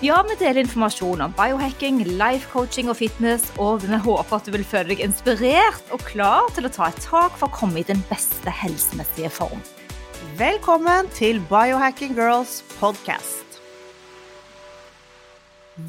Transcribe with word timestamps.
Ja, 0.00 0.22
vi 0.24 0.32
deler 0.40 0.62
informasjon 0.62 1.20
om 1.20 1.32
biohacking, 1.36 1.98
life 2.16 2.48
coaching 2.48 2.88
og 2.88 2.96
fitness, 2.96 3.42
og 3.60 3.82
vi 3.82 3.98
håper 4.00 4.38
at 4.38 4.46
du 4.48 4.54
vil 4.54 4.64
føle 4.64 4.94
deg 4.94 5.02
inspirert 5.04 5.92
og 5.92 6.00
klar 6.08 6.46
til 6.56 6.64
å 6.64 6.70
ta 6.72 6.86
et 6.88 7.02
tak 7.04 7.36
for 7.36 7.50
å 7.50 7.52
komme 7.52 7.82
i 7.82 7.84
den 7.84 8.00
beste 8.08 8.48
helsemessige 8.62 9.28
form. 9.28 9.60
Velkommen 10.40 11.12
til 11.12 11.42
Biohacking 11.52 12.16
Girls 12.16 12.62
podcast. 12.78 13.60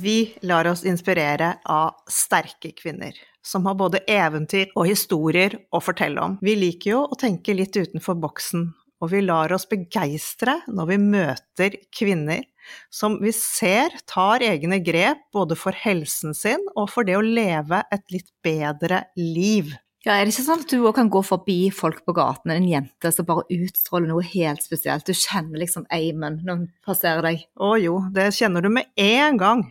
Vi 0.03 0.33
lar 0.43 0.67
oss 0.67 0.83
inspirere 0.83 1.53
av 1.63 2.03
sterke 2.11 2.75
kvinner 2.75 3.15
som 3.47 3.63
har 3.63 3.79
både 3.79 4.03
eventyr 4.11 4.75
og 4.75 4.91
historier 4.91 5.55
å 5.71 5.79
fortelle 5.79 6.19
om. 6.19 6.35
Vi 6.43 6.59
liker 6.59 6.97
jo 6.97 7.05
å 7.07 7.15
tenke 7.15 7.55
litt 7.55 7.79
utenfor 7.79 8.19
boksen, 8.19 8.73
og 9.01 9.11
vi 9.11 9.23
lar 9.25 9.53
oss 9.55 9.67
begeistre 9.69 10.59
når 10.69 10.91
vi 10.93 10.97
møter 11.01 11.77
kvinner 11.93 12.45
som 12.93 13.17
vi 13.21 13.33
ser 13.35 13.93
tar 14.09 14.43
egne 14.45 14.79
grep 14.85 15.23
både 15.33 15.57
for 15.59 15.75
helsen 15.75 16.35
sin 16.37 16.61
og 16.75 16.91
for 16.93 17.07
det 17.07 17.17
å 17.17 17.25
leve 17.25 17.81
et 17.91 18.05
litt 18.13 18.29
bedre 18.45 19.05
liv. 19.17 19.73
Ja, 20.01 20.15
Er 20.17 20.25
det 20.25 20.33
ikke 20.33 20.47
sånn 20.47 20.63
at 20.63 20.71
du 20.71 20.79
òg 20.81 20.95
kan 20.97 21.11
gå 21.13 21.19
forbi 21.21 21.69
folk 21.69 21.99
på 22.07 22.15
gaten, 22.17 22.49
en 22.49 22.65
jente 22.65 23.11
som 23.13 23.25
bare 23.27 23.43
utstråler 23.53 24.09
noe 24.09 24.23
helt 24.25 24.63
spesielt? 24.65 25.05
Du 25.05 25.13
kjenner 25.13 25.61
liksom 25.61 25.85
eimen 25.93 26.39
når 26.41 26.55
hun 26.55 26.63
passerer 26.81 27.21
deg. 27.27 27.43
Å 27.61 27.75
jo, 27.77 27.99
det 28.09 28.31
kjenner 28.33 28.65
du 28.65 28.71
med 28.73 28.89
en 28.97 29.37
gang. 29.37 29.61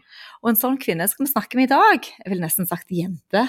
Og 0.44 0.52
en 0.52 0.60
sånn 0.60 0.78
kvinne 0.78 1.08
skal 1.10 1.26
vi 1.26 1.32
snakke 1.32 1.58
med 1.58 1.66
i 1.66 1.72
dag. 1.74 2.06
Jeg 2.06 2.30
ville 2.30 2.47
nesten 2.47 2.70
sagt 2.70 2.94
jente. 2.94 3.42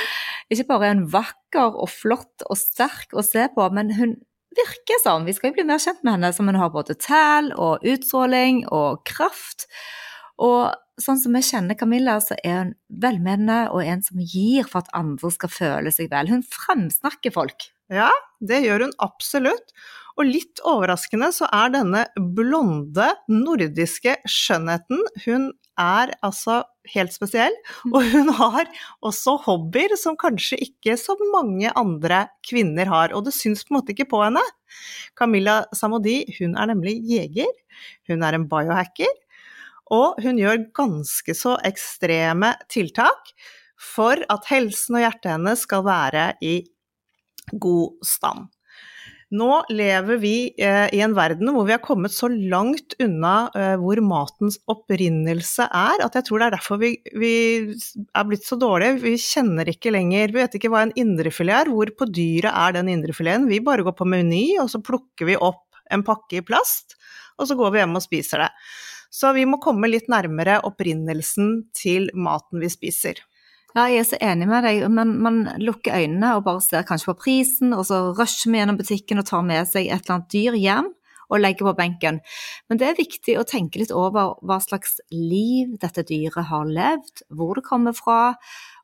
Ikke 0.52 0.70
bare 0.72 0.88
er 0.88 0.96
hun 0.96 1.04
vakker 1.12 1.76
og 1.76 1.92
flott 1.92 2.48
og 2.48 2.56
sterk 2.56 3.12
å 3.12 3.24
se 3.26 3.44
på, 3.52 3.68
men 3.76 3.92
hun 4.00 4.16
virker 4.56 5.00
sånn. 5.02 5.26
Vi 5.28 5.34
skal 5.36 5.50
jo 5.50 5.58
bli 5.58 5.66
mer 5.68 5.82
kjent 5.82 6.02
med 6.04 6.16
henne, 6.16 6.32
som 6.36 6.48
hun 6.50 6.60
har 6.60 6.72
både 6.74 6.96
tæl 7.00 7.52
og 7.56 7.84
utstråling 7.86 8.64
og 8.72 9.02
kraft. 9.08 9.66
Og 10.42 10.72
sånn 11.00 11.20
som 11.20 11.36
vi 11.36 11.42
kjenner 11.46 11.78
Camilla, 11.78 12.18
så 12.22 12.36
er 12.42 12.58
hun 12.58 12.74
velmenende 13.02 13.64
og 13.72 13.84
en 13.84 14.02
som 14.04 14.20
gir 14.20 14.68
for 14.68 14.82
at 14.82 14.92
andre 14.96 15.32
skal 15.34 15.52
føle 15.52 15.92
seg 15.94 16.10
vel. 16.12 16.30
Hun 16.32 16.44
fremsnakker 16.46 17.34
folk. 17.34 17.68
Ja, 17.92 18.10
det 18.40 18.62
gjør 18.64 18.86
hun 18.86 18.96
absolutt. 19.04 19.74
Og 20.18 20.28
litt 20.28 20.60
overraskende 20.68 21.30
så 21.34 21.48
er 21.54 21.72
denne 21.74 22.04
blonde, 22.36 23.08
nordiske 23.32 24.18
skjønnheten 24.28 25.00
Hun 25.24 25.50
er 25.80 26.12
altså 26.20 26.62
helt 26.92 27.14
spesiell, 27.14 27.54
og 27.94 28.04
hun 28.12 28.28
har 28.36 28.68
også 29.06 29.36
hobbyer 29.46 29.94
som 30.00 30.18
kanskje 30.20 30.58
ikke 30.66 30.96
så 31.00 31.16
mange 31.32 31.70
andre 31.78 32.26
kvinner 32.48 32.90
har, 32.90 33.14
og 33.16 33.24
det 33.28 33.34
syns 33.36 33.62
på 33.64 33.72
en 33.72 33.78
måte 33.78 33.94
ikke 33.94 34.10
på 34.10 34.20
henne. 34.24 34.42
Camilla 35.18 35.62
Samodi, 35.76 36.22
hun 36.40 36.56
er 36.58 36.72
nemlig 36.72 36.98
jeger, 37.08 37.50
hun 38.10 38.26
er 38.26 38.36
en 38.36 38.48
biohacker, 38.50 39.12
og 39.92 40.20
hun 40.24 40.40
gjør 40.40 40.66
ganske 40.76 41.36
så 41.36 41.56
ekstreme 41.68 42.54
tiltak 42.72 43.32
for 43.82 44.20
at 44.32 44.48
helsen 44.50 44.98
og 44.98 45.06
hjertet 45.06 45.34
hennes 45.34 45.64
skal 45.66 45.86
være 45.86 46.32
i 46.44 46.56
god 47.60 47.96
stand. 48.06 48.51
Nå 49.32 49.62
lever 49.72 50.18
vi 50.20 50.34
eh, 50.60 50.90
i 50.92 51.00
en 51.00 51.14
verden 51.16 51.48
hvor 51.54 51.64
vi 51.64 51.72
har 51.72 51.80
kommet 51.80 52.12
så 52.12 52.28
langt 52.28 52.92
unna 53.00 53.48
eh, 53.56 53.74
hvor 53.80 53.96
matens 54.04 54.58
opprinnelse 54.68 55.64
er, 55.64 56.02
at 56.04 56.18
jeg 56.18 56.26
tror 56.26 56.42
det 56.42 56.48
er 56.50 56.56
derfor 56.58 56.80
vi, 56.82 56.90
vi, 57.16 57.32
er 58.12 58.26
blitt 58.28 58.44
så 58.44 58.58
dårlige. 58.60 58.98
Vi 59.00 59.14
kjenner 59.16 59.70
ikke 59.72 59.94
lenger 59.94 60.34
Vi 60.34 60.42
vet 60.42 60.58
ikke 60.58 60.68
hva 60.72 60.84
en 60.84 60.92
indrefilet 61.00 61.62
er. 61.62 61.72
Hvor 61.72 61.94
på 61.96 62.10
dyret 62.12 62.52
er 62.52 62.76
den 62.76 62.92
indrefileten? 62.92 63.48
Vi 63.48 63.62
bare 63.64 63.86
går 63.86 63.96
på 63.96 64.08
Meny, 64.12 64.58
og 64.60 64.68
så 64.68 64.82
plukker 64.84 65.30
vi 65.30 65.40
opp 65.40 65.64
en 65.92 66.04
pakke 66.04 66.42
i 66.42 66.44
plast, 66.44 66.98
og 67.40 67.48
så 67.48 67.56
går 67.56 67.72
vi 67.72 67.80
hjem 67.80 67.96
og 67.96 68.04
spiser 68.04 68.44
det. 68.44 68.52
Så 69.12 69.32
vi 69.36 69.48
må 69.48 69.58
komme 69.64 69.88
litt 69.88 70.12
nærmere 70.12 70.60
opprinnelsen 70.68 71.70
til 71.76 72.12
maten 72.12 72.60
vi 72.60 72.68
spiser. 72.72 73.24
Ja, 73.72 73.86
jeg 73.88 74.02
er 74.02 74.08
så 74.10 74.18
enig 74.20 74.48
med 74.50 74.66
deg, 74.66 74.82
men 74.92 75.14
man 75.24 75.38
lukker 75.62 75.94
øynene 75.96 76.34
og 76.36 76.44
bare 76.44 76.60
ser 76.60 76.84
kanskje 76.84 77.08
på 77.08 77.20
prisen, 77.22 77.72
og 77.72 77.86
så 77.88 78.02
rusher 78.12 78.52
vi 78.52 78.60
gjennom 78.60 78.76
butikken 78.76 79.22
og 79.22 79.28
tar 79.30 79.46
med 79.48 79.64
seg 79.70 79.86
et 79.86 80.02
eller 80.02 80.18
annet 80.18 80.34
dyr 80.34 80.58
hjem 80.60 80.90
og 81.32 81.40
legger 81.40 81.70
på 81.70 81.78
benken. 81.78 82.20
Men 82.68 82.80
det 82.80 82.90
er 82.90 82.98
viktig 82.98 83.38
å 83.40 83.46
tenke 83.48 83.80
litt 83.80 83.94
over 83.96 84.34
hva 84.44 84.58
slags 84.60 84.98
liv 85.14 85.72
dette 85.80 86.04
dyret 86.04 86.50
har 86.50 86.68
levd, 86.68 87.24
hvor 87.32 87.56
det 87.56 87.64
kommer 87.64 87.96
fra, 87.96 88.34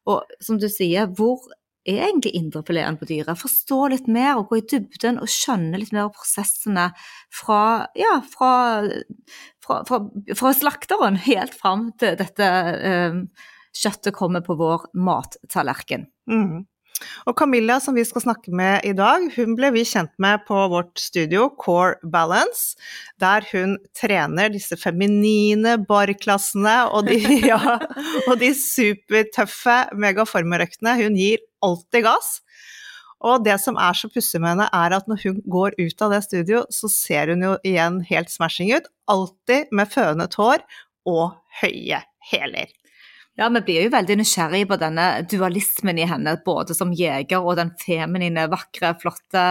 og 0.09 0.25
som 0.41 0.56
du 0.56 0.71
sier, 0.72 1.10
hvor 1.19 1.44
er 1.88 2.06
egentlig 2.06 2.32
indrefileten 2.37 2.97
på 3.00 3.09
dyret? 3.09 3.37
Forstå 3.41 3.82
litt 3.93 4.09
mer 4.12 4.38
og 4.38 4.49
gå 4.49 4.62
i 4.62 4.66
dybden 4.72 5.20
og 5.20 5.28
skjønne 5.32 5.81
litt 5.81 5.93
mer 5.93 6.09
prosessene 6.16 6.88
fra, 7.34 7.60
ja, 7.97 8.19
fra, 8.32 8.53
fra, 9.65 9.82
fra, 9.88 10.03
fra 10.41 10.56
slakteren 10.56 11.20
helt 11.28 11.56
fram 11.56 11.91
til 12.00 12.16
dette 12.20 12.50
eh, 12.88 13.22
kjøttet 13.77 14.17
kommer 14.17 14.45
på 14.45 14.56
vår 14.59 14.89
mattallerken. 14.97 16.09
Mm. 16.31 16.67
Og 17.29 17.37
Camilla, 17.39 17.79
som 17.83 17.95
vi 17.95 18.05
skal 18.06 18.25
snakke 18.25 18.53
med 18.55 18.87
i 18.89 18.95
dag, 18.97 19.29
hun 19.37 19.55
ble 19.59 19.71
vi 19.77 19.84
kjent 19.87 20.11
med 20.23 20.43
på 20.49 20.59
vårt 20.73 20.99
studio 20.99 21.49
Core 21.61 21.99
Balance, 22.03 22.79
der 23.23 23.47
hun 23.53 23.77
trener 23.97 24.51
disse 24.53 24.79
feminine 24.81 25.77
barklassene 25.89 26.77
og 26.91 27.06
de, 27.11 27.21
ja, 27.51 27.79
og 28.27 28.34
de 28.43 28.51
supertøffe 28.56 29.79
megaformerøktene. 29.95 30.97
Hun 31.03 31.19
gir 31.19 31.43
alltid 31.65 32.06
gass. 32.09 32.39
Og 33.27 33.43
det 33.43 33.56
som 33.59 33.79
er 33.83 33.97
så 33.99 34.11
pussig 34.15 34.39
med 34.39 34.53
henne, 34.55 34.69
er 34.71 34.95
at 34.95 35.09
når 35.11 35.25
hun 35.25 35.41
går 35.50 35.75
ut 35.79 36.05
av 36.06 36.15
det 36.15 36.23
studio, 36.27 36.62
så 36.71 36.91
ser 36.93 37.33
hun 37.33 37.43
jo 37.43 37.56
igjen 37.67 37.99
helt 38.11 38.31
smashing 38.31 38.71
ut. 38.77 38.87
Alltid 39.11 39.75
med 39.75 39.91
fønet 39.91 40.39
hår 40.39 40.62
og 41.09 41.35
høye 41.62 42.05
hæler. 42.31 42.71
Ja, 43.38 43.47
vi 43.54 43.60
blir 43.62 43.84
jo 43.84 43.91
veldig 43.93 44.16
nysgjerrig 44.19 44.65
på 44.66 44.76
denne 44.81 45.03
dualismen 45.31 45.99
i 46.03 46.06
henne, 46.10 46.32
både 46.43 46.75
som 46.75 46.91
jeger 46.91 47.38
og 47.38 47.54
den 47.60 47.69
feminine, 47.78 48.49
vakre, 48.50 48.97
flotte, 48.99 49.44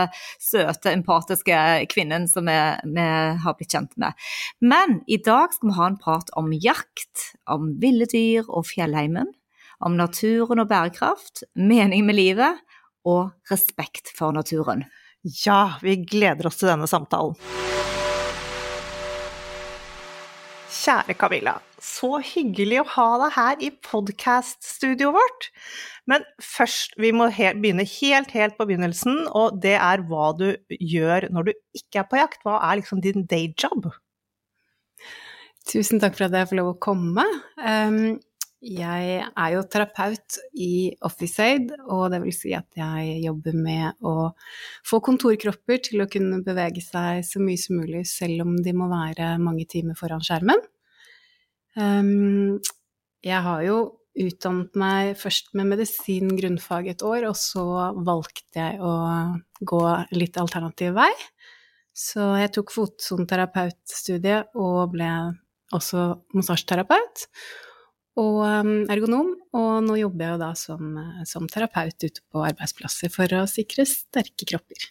søte, 0.44 0.92
empatiske 0.92 1.60
kvinnen 1.94 2.26
som 2.28 2.52
vi, 2.52 2.58
vi, 2.84 3.06
har 3.46 3.56
blitt 3.56 3.72
kjent 3.72 3.96
med. 3.96 4.28
Men 4.60 4.98
i 5.08 5.22
dag 5.24 5.56
skal 5.56 5.72
vi 5.72 5.78
ha 5.78 5.88
en 5.88 5.96
prat 6.02 6.34
om 6.36 6.52
jakt, 6.52 7.30
om 7.48 7.70
ville 7.80 8.10
dyr 8.12 8.50
og 8.50 8.68
fjellheimen, 8.68 9.32
om 9.80 9.96
naturen 9.96 10.66
og 10.66 10.68
bærekraft, 10.68 11.46
mening 11.56 12.04
med 12.10 12.20
livet 12.20 12.60
og 13.08 13.32
respekt 13.48 14.12
for 14.20 14.36
naturen. 14.36 14.84
Ja, 15.46 15.78
vi 15.80 15.96
gleder 16.04 16.52
oss 16.52 16.60
til 16.60 16.74
denne 16.74 16.92
samtalen. 16.92 17.40
Kjære 20.76 21.16
Camilla, 21.16 21.56
så 21.84 22.18
hyggelig 22.24 22.82
å 22.82 22.88
ha 22.96 23.08
deg 23.24 23.36
her 23.36 23.64
i 23.68 23.70
podkast-studioet 23.86 25.16
vårt. 25.16 25.50
Men 26.10 26.26
først, 26.44 26.98
vi 27.02 27.12
må 27.16 27.30
he 27.34 27.52
begynne 27.58 27.86
helt, 27.88 28.34
helt 28.36 28.58
på 28.58 28.68
begynnelsen, 28.70 29.26
og 29.38 29.60
det 29.64 29.76
er 29.78 30.06
hva 30.10 30.32
du 30.38 30.50
gjør 30.74 31.30
når 31.34 31.50
du 31.50 31.54
ikke 31.78 32.04
er 32.04 32.10
på 32.10 32.22
jakt. 32.22 32.44
Hva 32.46 32.60
er 32.70 32.82
liksom 32.82 33.04
din 33.04 33.28
dayjob? 33.30 33.92
Tusen 35.68 36.00
takk 36.00 36.16
for 36.16 36.30
at 36.30 36.40
jeg 36.40 36.50
får 36.50 36.62
lov 36.62 36.72
å 36.72 36.80
komme. 36.82 37.26
Um, 37.60 38.18
jeg 38.64 39.20
er 39.22 39.50
jo 39.54 39.66
terapeut 39.70 40.40
i 40.58 40.90
OfficeAid, 41.06 41.76
og 41.94 42.08
det 42.14 42.22
vil 42.24 42.34
si 42.34 42.56
at 42.58 42.80
jeg 42.80 43.20
jobber 43.22 43.54
med 43.54 44.00
å 44.02 44.32
få 44.88 44.98
kontorkropper 45.06 45.84
til 45.86 46.02
å 46.02 46.08
kunne 46.10 46.42
bevege 46.46 46.82
seg 46.82 47.22
så 47.28 47.44
mye 47.44 47.60
som 47.62 47.78
mulig, 47.78 48.02
selv 48.10 48.48
om 48.48 48.56
de 48.64 48.74
må 48.74 48.90
være 48.90 49.36
mange 49.44 49.68
timer 49.70 50.00
foran 50.00 50.26
skjermen. 50.26 50.64
Um, 51.78 52.58
jeg 53.26 53.44
har 53.46 53.62
jo 53.66 53.78
utdannet 54.18 54.78
meg 54.80 55.12
først 55.20 55.52
med 55.58 55.70
medisin 55.76 56.32
grunnfag 56.40 56.90
et 56.90 57.04
år, 57.06 57.28
og 57.30 57.38
så 57.38 57.64
valgte 58.06 58.58
jeg 58.58 58.82
å 58.82 58.94
gå 59.62 59.84
litt 60.18 60.40
alternativ 60.42 60.98
vei. 60.98 61.12
Så 61.98 62.34
jeg 62.42 62.54
tok 62.54 62.74
fotsoneterapeutstudiet 62.74 64.58
og 64.58 64.92
ble 64.94 65.12
også 65.76 66.10
massasjeterapeut 66.38 67.26
og 68.18 68.38
um, 68.42 68.76
ergonom, 68.90 69.34
og 69.54 69.72
nå 69.86 69.98
jobber 70.00 70.26
jeg 70.26 70.34
jo 70.34 70.42
da 70.42 70.52
som, 70.58 70.94
som 71.30 71.50
terapeut 71.52 72.02
ute 72.02 72.24
på 72.26 72.42
arbeidsplasser 72.48 73.14
for 73.14 73.38
å 73.38 73.46
sikre 73.50 73.86
sterke 73.86 74.48
kropper. 74.50 74.88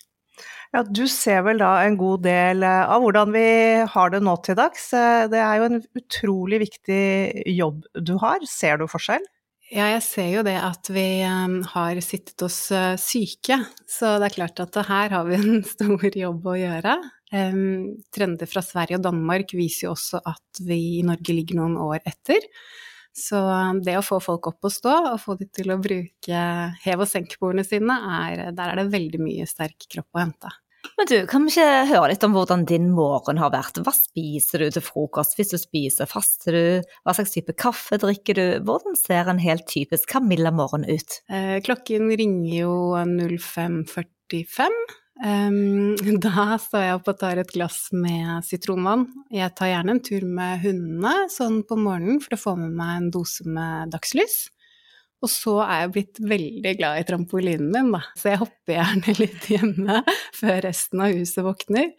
Ja, 0.75 0.83
du 0.83 1.07
ser 1.09 1.45
vel 1.47 1.63
da 1.63 1.71
en 1.87 1.97
god 2.01 2.25
del 2.27 2.65
eh, 2.67 2.91
av 2.91 3.05
hvordan 3.05 3.33
vi 3.35 3.47
har 3.93 4.13
det 4.13 4.21
nå 4.25 4.35
til 4.45 4.59
dags. 4.59 4.91
Eh, 4.97 5.25
det 5.33 5.41
er 5.41 5.61
jo 5.61 5.69
en 5.71 5.81
utrolig 5.99 6.61
viktig 6.67 7.01
jobb 7.55 7.87
du 7.97 8.17
har. 8.23 8.45
Ser 8.51 8.83
du 8.83 8.87
forskjell? 8.91 9.25
Ja, 9.73 9.89
jeg 9.97 10.03
ser 10.07 10.29
jo 10.31 10.45
det 10.47 10.55
at 10.63 10.87
vi 10.95 11.25
um, 11.27 11.59
har 11.73 11.99
sittet 12.05 12.45
oss 12.47 12.69
syke, 13.03 13.57
så 13.91 14.13
det 14.23 14.29
er 14.29 14.37
klart 14.37 14.61
at 14.63 14.79
her 14.87 15.11
har 15.11 15.27
vi 15.27 15.41
en 15.41 15.65
stor 15.75 16.07
jobb 16.07 16.47
å 16.47 16.59
gjøre. 16.61 16.95
Trender 18.15 18.47
fra 18.47 18.63
Sverige 18.63 19.01
og 19.01 19.03
Danmark 19.09 19.51
viser 19.59 19.89
jo 19.89 19.97
også 19.97 20.21
at 20.23 20.61
vi 20.63 21.01
i 21.01 21.07
Norge 21.07 21.35
ligger 21.35 21.59
noen 21.59 21.75
år 21.83 21.99
etter. 22.07 22.47
Så 23.17 23.41
um, 23.41 23.81
det 23.85 23.97
å 23.97 24.05
få 24.05 24.19
folk 24.21 24.51
opp 24.51 24.69
og 24.69 24.73
stå, 24.75 24.95
og 25.15 25.21
få 25.23 25.39
dem 25.41 25.49
til 25.57 25.73
å 25.73 25.81
bruke 25.81 26.45
hev- 26.85 27.03
og 27.03 27.09
senkbordene 27.09 27.65
sine, 27.65 27.97
er, 28.21 28.51
der 28.57 28.73
er 28.73 28.83
det 28.83 28.93
veldig 28.93 29.23
mye 29.25 29.49
sterk 29.49 29.89
kropp 29.89 30.19
å 30.19 30.25
hente. 30.27 30.53
Men 30.97 31.09
du, 31.11 31.17
kan 31.29 31.45
vi 31.45 31.51
ikke 31.51 31.87
høre 31.91 32.11
litt 32.13 32.25
om 32.27 32.35
hvordan 32.37 32.67
din 32.69 32.91
morgen 32.95 33.41
har 33.41 33.51
vært? 33.55 33.81
Hva 33.83 33.93
spiser 33.97 34.63
du 34.63 34.69
til 34.77 34.85
frokost 34.85 35.35
hvis 35.39 35.51
du 35.55 35.59
spiser? 35.59 36.09
Faster 36.09 36.55
du? 36.57 36.93
Hva 37.03 37.17
slags 37.17 37.35
type 37.35 37.57
kaffe 37.59 37.99
drikker 38.03 38.39
du? 38.39 38.45
Hvordan 38.69 38.95
ser 39.01 39.33
en 39.33 39.43
helt 39.43 39.67
typisk 39.71 40.09
Camilla-morgen 40.13 40.87
ut? 40.87 41.19
Eh, 41.33 41.59
klokken 41.67 42.13
ringer 42.21 42.55
jo 42.61 42.77
05.45. 43.01 44.79
Um, 45.17 45.97
da 46.21 46.59
står 46.61 46.85
jeg 46.85 46.99
opp 46.99 47.09
og 47.09 47.19
tar 47.21 47.41
et 47.41 47.55
glass 47.55 47.87
med 47.97 48.45
sitronvann. 48.47 49.07
Jeg 49.33 49.55
tar 49.57 49.73
gjerne 49.73 49.97
en 49.97 50.03
tur 50.05 50.27
med 50.29 50.61
hundene 50.65 51.15
sånn 51.33 51.63
på 51.69 51.79
morgenen 51.81 52.21
for 52.25 52.37
å 52.37 52.43
få 52.43 52.55
med 52.61 52.77
meg 52.77 52.93
en 52.99 53.11
dose 53.15 53.47
med 53.49 53.95
dagslys. 53.95 54.47
Og 55.25 55.33
så 55.33 55.57
er 55.65 55.83
jeg 55.83 55.93
blitt 55.95 56.23
veldig 56.29 56.73
glad 56.77 57.01
i 57.01 57.05
trampolinen 57.09 57.71
min, 57.73 57.93
da. 57.97 58.03
Så 58.19 58.35
jeg 58.35 58.43
hopper 58.45 58.77
gjerne 58.77 59.17
litt 59.23 59.51
hjemme 59.51 60.01
før 60.37 60.65
resten 60.69 61.05
av 61.07 61.17
huset 61.17 61.47
våkner. 61.47 61.93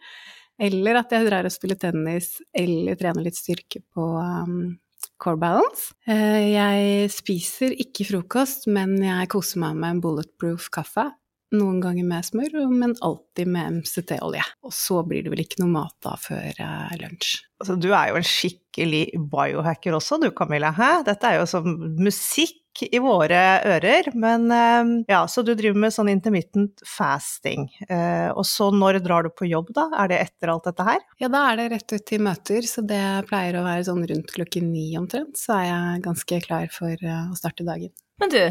Eller 0.58 0.98
at 0.98 1.12
jeg 1.14 1.26
drar 1.26 1.46
og 1.46 1.54
spiller 1.54 1.78
tennis, 1.78 2.36
eller 2.56 2.98
trener 2.98 3.26
litt 3.26 3.38
styrke 3.38 3.82
på 3.94 4.06
um, 4.18 4.76
core 5.22 5.38
balance. 5.38 5.92
Uh, 6.06 6.42
jeg 6.50 7.10
spiser 7.14 7.74
ikke 7.82 8.06
frokost, 8.08 8.66
men 8.70 8.96
jeg 9.02 9.30
koser 9.34 9.62
meg 9.62 9.78
med 9.78 9.96
en 9.96 10.02
bulletproof 10.06 10.70
kaffe 10.74 11.10
noen 11.56 11.80
ganger 11.80 12.06
med 12.08 12.26
smør, 12.26 12.56
men 12.68 12.94
alltid 13.04 13.48
med 13.48 13.80
MCT-olje. 13.80 14.44
Og 14.66 14.74
så 14.74 15.02
blir 15.06 15.24
det 15.24 15.32
vel 15.32 15.44
ikke 15.44 15.62
noe 15.62 15.72
mat 15.72 15.96
da 16.04 16.14
før 16.20 16.60
uh, 16.60 16.94
lunsj. 17.00 17.38
Altså, 17.58 17.74
du 17.80 17.88
er 17.90 18.12
jo 18.12 18.20
en 18.20 18.28
skikkelig 18.28 19.02
biohacker 19.32 19.96
også 19.96 20.20
du 20.22 20.30
Camilla. 20.36 20.70
Hæ? 20.76 21.02
Dette 21.08 21.30
er 21.30 21.40
jo 21.40 21.48
som 21.50 21.66
musikk 21.98 22.84
i 22.86 23.00
våre 23.02 23.40
ører. 23.66 24.10
Men 24.14 24.46
uh, 24.52 24.92
ja, 25.10 25.24
så 25.30 25.42
du 25.42 25.54
driver 25.58 25.80
med 25.86 25.94
sånn 25.94 26.12
intermittent 26.12 26.84
fasting. 26.86 27.66
Uh, 27.88 28.30
og 28.34 28.44
så 28.46 28.70
når 28.74 29.00
drar 29.04 29.26
du 29.26 29.32
på 29.34 29.48
jobb 29.48 29.72
da? 29.76 29.88
Er 30.04 30.12
det 30.12 30.22
etter 30.28 30.52
alt 30.52 30.68
dette 30.68 30.86
her? 30.86 31.06
Ja, 31.22 31.32
da 31.32 31.46
er 31.50 31.62
det 31.62 31.70
rett 31.74 31.96
ut 31.96 32.06
til 32.12 32.22
møter, 32.28 32.68
så 32.68 32.84
det 32.86 33.04
pleier 33.30 33.58
å 33.58 33.66
være 33.66 33.88
sånn 33.88 34.04
rundt 34.12 34.34
klokken 34.36 34.68
ni 34.74 34.90
omtrent. 35.00 35.40
Så 35.40 35.56
er 35.56 35.70
jeg 35.70 36.04
ganske 36.06 36.42
klar 36.44 36.68
for 36.74 37.08
å 37.08 37.22
starte 37.38 37.66
dagen. 37.66 37.94
Men 38.18 38.32
du, 38.34 38.42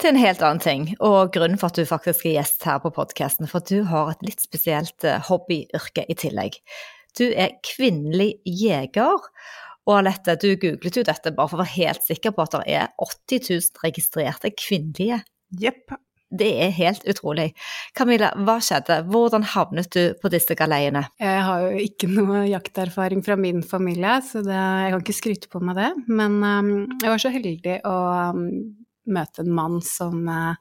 til 0.00 0.12
en 0.12 0.20
helt 0.20 0.42
annen 0.44 0.62
ting, 0.62 0.88
og 1.00 1.32
grunnen 1.34 1.60
for 1.60 1.72
at 1.72 1.78
du 1.78 1.88
faktisk 1.88 2.26
er 2.28 2.38
gjest 2.38 2.66
her 2.68 2.80
på 2.82 2.92
podkasten, 2.94 3.48
for 3.50 3.62
at 3.62 3.70
du 3.72 3.86
har 3.88 4.12
et 4.12 4.24
litt 4.26 4.42
spesielt 4.44 5.06
eh, 5.06 5.22
hobbyyrke 5.28 6.04
i 6.08 6.16
tillegg. 6.18 6.58
Du 7.16 7.28
er 7.30 7.56
kvinnelig 7.64 8.36
jeger. 8.44 9.28
Og 9.86 10.00
Alette, 10.00 10.34
du 10.42 10.50
googlet 10.60 10.98
jo 10.98 11.04
dette 11.06 11.32
bare 11.32 11.48
for 11.48 11.58
å 11.58 11.62
være 11.62 11.76
helt 11.78 12.02
sikker 12.04 12.34
på 12.34 12.42
at 12.44 12.56
det 12.58 12.64
er 12.74 12.88
80 12.98 13.46
000 13.46 13.84
registrerte 13.86 14.50
kvinnelige. 14.58 15.22
Jepp. 15.62 15.94
Det 16.36 16.48
er 16.58 16.72
helt 16.74 17.04
utrolig. 17.06 17.52
Camilla, 17.94 18.32
hva 18.42 18.56
skjedde? 18.58 18.98
Hvordan 19.12 19.44
havnet 19.46 19.92
du 19.94 20.16
på 20.18 20.30
disse 20.32 20.56
galeiene? 20.58 21.04
Jeg 21.22 21.44
har 21.46 21.62
jo 21.62 21.84
ikke 21.84 22.10
noe 22.10 22.42
jakterfaring 22.50 23.22
fra 23.24 23.36
min 23.38 23.62
familie, 23.62 24.18
så 24.26 24.42
det, 24.42 24.56
jeg 24.58 24.96
kan 24.96 25.04
ikke 25.04 25.16
skryte 25.20 25.52
på 25.52 25.62
meg 25.62 25.78
det. 25.78 25.92
Men 26.10 26.40
um, 26.42 26.72
jeg 26.98 27.12
var 27.12 27.22
så 27.22 27.30
heldig 27.30 27.78
å 27.86 27.94
um, 28.34 28.42
møte 29.12 29.44
en 29.44 29.54
mann 29.54 29.78
som 29.84 30.26
eh, 30.28 30.58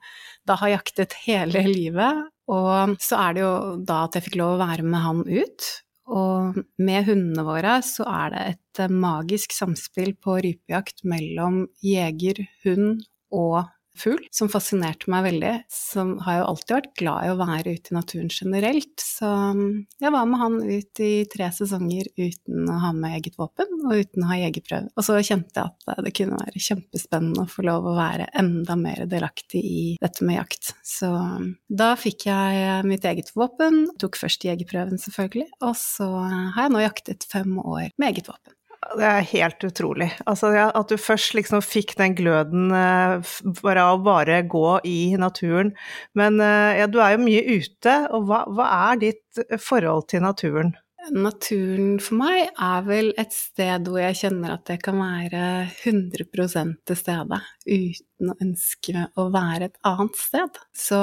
da 0.48 0.58
har 0.62 0.76
jaktet 0.78 1.18
hele 1.26 1.66
livet. 1.68 2.26
Og 2.52 2.96
så 3.02 3.18
er 3.24 3.36
det 3.36 3.44
jo 3.46 3.56
da 3.82 4.04
at 4.06 4.18
jeg 4.18 4.28
fikk 4.28 4.40
lov 4.42 4.56
å 4.56 4.62
være 4.66 4.86
med 4.86 5.06
han 5.06 5.24
ut. 5.26 5.72
Og 6.16 6.60
med 6.78 7.08
hundene 7.08 7.46
våre 7.48 7.80
så 7.86 8.06
er 8.12 8.34
det 8.34 8.44
et 8.52 8.84
eh, 8.86 8.94
magisk 9.06 9.56
samspill 9.56 10.14
på 10.22 10.38
rypejakt 10.46 11.06
mellom 11.10 11.64
jeger, 11.84 12.44
hund 12.66 13.06
og 13.34 13.64
fugl, 14.00 14.24
som 14.34 14.50
fascinerte 14.52 15.10
meg 15.12 15.26
veldig. 15.30 15.54
Som 15.72 16.16
har 16.26 16.40
jo 16.40 16.48
alltid 16.52 16.76
vært 16.78 16.92
glad 17.00 17.26
i 17.26 17.32
å 17.34 17.38
være 17.40 17.76
ute 17.76 17.92
i 17.92 17.98
naturen 17.98 18.32
generelt. 18.34 18.94
Så 19.02 19.30
um, 19.30 19.66
jeg 20.02 20.14
var 20.16 20.30
med 20.30 20.42
han 20.42 20.58
ut 20.64 21.04
i 21.04 21.12
tre 21.32 21.50
sesonger 21.56 22.10
uten 22.18 22.72
å 22.72 22.80
ha 22.84 22.92
med 22.96 23.18
eget 23.20 23.40
våpen, 23.40 23.72
og 23.86 24.02
uten 24.04 24.26
å 24.26 24.32
ha 24.32 24.40
jegerprøve. 24.40 24.92
Og 24.96 25.08
så 25.08 25.20
kjente 25.20 25.62
jeg 25.62 25.94
at 25.96 26.04
det 26.06 26.16
kunne 26.18 26.40
være 26.42 26.66
kjempespennende 26.68 27.46
å 27.46 27.52
få 27.52 27.66
lov 27.68 27.90
å 27.90 27.96
være 27.98 28.30
enda 28.38 28.78
mer 28.80 29.06
delaktig 29.12 29.64
i 29.66 29.86
dette 30.02 30.28
med 30.28 30.40
jakt. 30.40 30.74
Så 30.86 31.12
um, 31.12 31.54
da 31.70 31.94
fikk 32.00 32.28
jeg 32.30 32.84
mitt 32.90 33.06
eget 33.08 33.32
våpen, 33.38 33.86
tok 34.02 34.20
først 34.20 34.48
jegerprøven 34.48 35.02
selvfølgelig, 35.02 35.50
og 35.66 35.76
så 35.80 36.10
har 36.26 36.68
jeg 36.68 36.76
nå 36.76 36.86
jaktet 36.86 37.28
fem 37.32 37.58
år 37.62 37.90
med 37.96 38.12
eget 38.12 38.32
våpen. 38.32 38.55
Det 38.94 39.06
er 39.08 39.28
helt 39.32 39.64
utrolig. 39.66 40.08
Altså, 40.30 40.52
ja, 40.56 40.70
at 40.78 40.92
du 40.92 40.98
først 41.02 41.34
liksom 41.38 41.64
fikk 41.66 41.96
den 42.00 42.16
gløden 42.18 42.70
eh, 42.76 43.34
bare 43.64 43.86
av 43.90 44.00
å 44.00 44.06
bare 44.06 44.40
gå 44.50 44.80
i 44.88 45.16
naturen. 45.20 45.74
Men 46.18 46.40
eh, 46.44 46.82
ja, 46.82 46.88
du 46.88 47.00
er 47.02 47.16
jo 47.16 47.26
mye 47.26 47.44
ute, 47.58 47.96
og 48.14 48.30
hva, 48.30 48.44
hva, 48.52 48.72
er 48.92 49.02
ditt 49.08 49.46
forhold 49.62 50.10
til 50.14 50.26
naturen? 50.26 50.76
Naturen 51.14 52.00
for 52.02 52.18
meg 52.18 52.48
er 52.50 52.86
vel 52.88 53.12
et 53.22 53.34
sted 53.36 53.86
hvor 53.90 54.02
jeg 54.02 54.18
kjenner 54.24 54.56
at 54.56 54.72
jeg 54.74 54.82
kan 54.86 54.98
være 54.98 55.44
100 55.84 56.74
til 56.88 56.98
stede 56.98 57.42
uten 57.68 58.32
å 58.32 58.38
ønske 58.42 59.06
å 59.14 59.28
være 59.34 59.70
et 59.70 59.78
annet 59.86 60.18
sted. 60.18 60.62
Så 60.74 61.02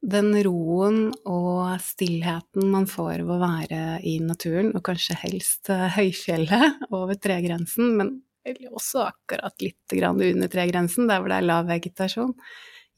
den 0.00 0.32
roen 0.44 1.10
og 1.28 1.76
stillheten 1.84 2.70
man 2.72 2.86
får 2.88 3.20
ved 3.26 3.34
å 3.36 3.40
være 3.42 3.80
i 4.08 4.16
naturen, 4.24 4.72
og 4.74 4.84
kanskje 4.86 5.18
helst 5.20 5.70
eh, 5.72 5.88
høyfjellet 5.96 6.86
over 6.96 7.18
tregrensen, 7.20 7.94
men 7.98 8.18
også 8.70 9.04
akkurat 9.04 9.54
litt 9.60 9.92
under 10.00 10.48
tregrensen, 10.48 11.08
der 11.10 11.20
hvor 11.20 11.28
det 11.28 11.40
er 11.40 11.48
lav 11.48 11.68
vegetasjon, 11.68 12.32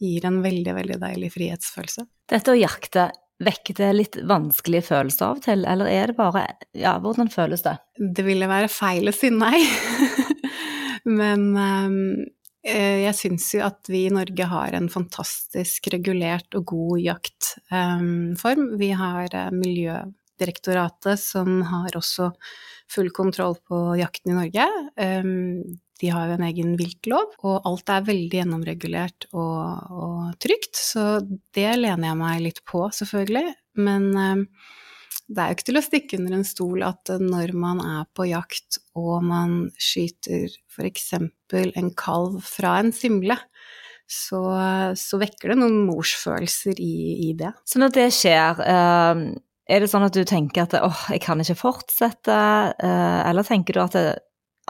gir 0.03 0.27
en 0.27 0.39
veldig, 0.43 0.75
veldig 0.75 0.99
deilig 1.03 1.33
frihetsfølelse. 1.35 2.07
Dette 2.31 2.55
å 2.55 2.59
jakte, 2.59 3.11
vekker 3.43 3.75
det 3.79 3.89
litt 3.97 4.19
vanskelige 4.29 4.87
følelser 4.87 5.27
av 5.27 5.41
og 5.41 5.45
til, 5.47 5.65
eller 5.67 5.91
er 5.91 6.13
det 6.13 6.19
bare 6.19 6.45
Ja, 6.79 6.95
hvordan 7.03 7.31
føles 7.33 7.65
det? 7.67 7.75
Det 7.99 8.23
ville 8.27 8.47
være 8.51 8.71
feil 8.71 9.11
å 9.11 9.15
si 9.15 9.33
nei. 9.35 9.59
men 11.19 11.49
um, 11.59 11.99
jeg 12.63 13.15
syns 13.19 13.49
jo 13.57 13.63
at 13.67 13.89
vi 13.91 14.05
i 14.07 14.15
Norge 14.15 14.47
har 14.47 14.75
en 14.77 14.89
fantastisk 14.93 15.89
regulert 15.95 16.55
og 16.59 16.67
god 16.71 17.01
jaktform. 17.03 18.67
Vi 18.79 18.91
har 18.99 19.35
eh, 19.35 19.55
Miljødirektoratet 19.55 21.19
som 21.21 21.63
har 21.71 21.97
også 21.99 22.31
full 22.93 23.11
kontroll 23.15 23.57
på 23.67 23.81
jakten 23.99 24.35
i 24.35 24.39
Norge. 24.39 24.69
De 26.03 26.11
har 26.11 26.29
jo 26.29 26.35
en 26.37 26.45
egen 26.45 26.73
viltlov, 26.77 27.37
og 27.47 27.67
alt 27.69 27.91
er 27.95 28.05
veldig 28.05 28.41
gjennomregulert 28.41 29.29
og, 29.33 29.93
og 29.95 30.33
trygt. 30.43 30.75
Så 30.77 31.23
det 31.57 31.71
lener 31.79 32.11
jeg 32.11 32.19
meg 32.21 32.43
litt 32.45 32.61
på, 32.69 32.85
selvfølgelig. 32.93 33.55
Men 33.81 34.11
det 35.33 35.43
er 35.43 35.51
jo 35.51 35.57
ikke 35.57 35.69
til 35.69 35.81
å 35.81 35.85
stikke 35.85 36.19
under 36.21 36.35
en 36.37 36.47
stol 36.47 36.83
at 36.87 37.13
når 37.23 37.55
man 37.57 37.81
er 37.85 38.09
på 38.17 38.27
jakt 38.29 38.79
og 38.99 39.25
man 39.25 39.55
skyter 39.81 40.53
f.eks. 40.73 41.13
en 41.17 41.93
kalv 41.99 42.43
fra 42.45 42.79
en 42.83 42.93
simle, 42.97 43.37
så, 44.13 44.43
så, 44.99 45.21
vekker 45.23 45.53
det 45.53 45.59
noen 45.63 45.79
morsfølelser 45.87 46.81
i, 46.83 46.97
i, 47.29 47.33
det. 47.39 47.55
Så 47.65 47.81
når 47.81 47.95
det 47.97 48.09
skjer, 48.13 48.61
eh, 48.67 49.23
er 49.73 49.81
det 49.81 49.89
sånn 49.89 50.05
at 50.05 50.17
du 50.17 50.21
tenker 50.29 50.67
at 50.67 50.77
åh, 50.83 51.07
jeg 51.15 51.23
kan 51.25 51.41
ikke 51.41 51.57
fortsette, 51.63 52.37
eh, 52.77 53.21
eller 53.31 53.49
tenker 53.49 53.79
du 53.79 53.83
at, 53.85 53.97
det, 53.97 54.17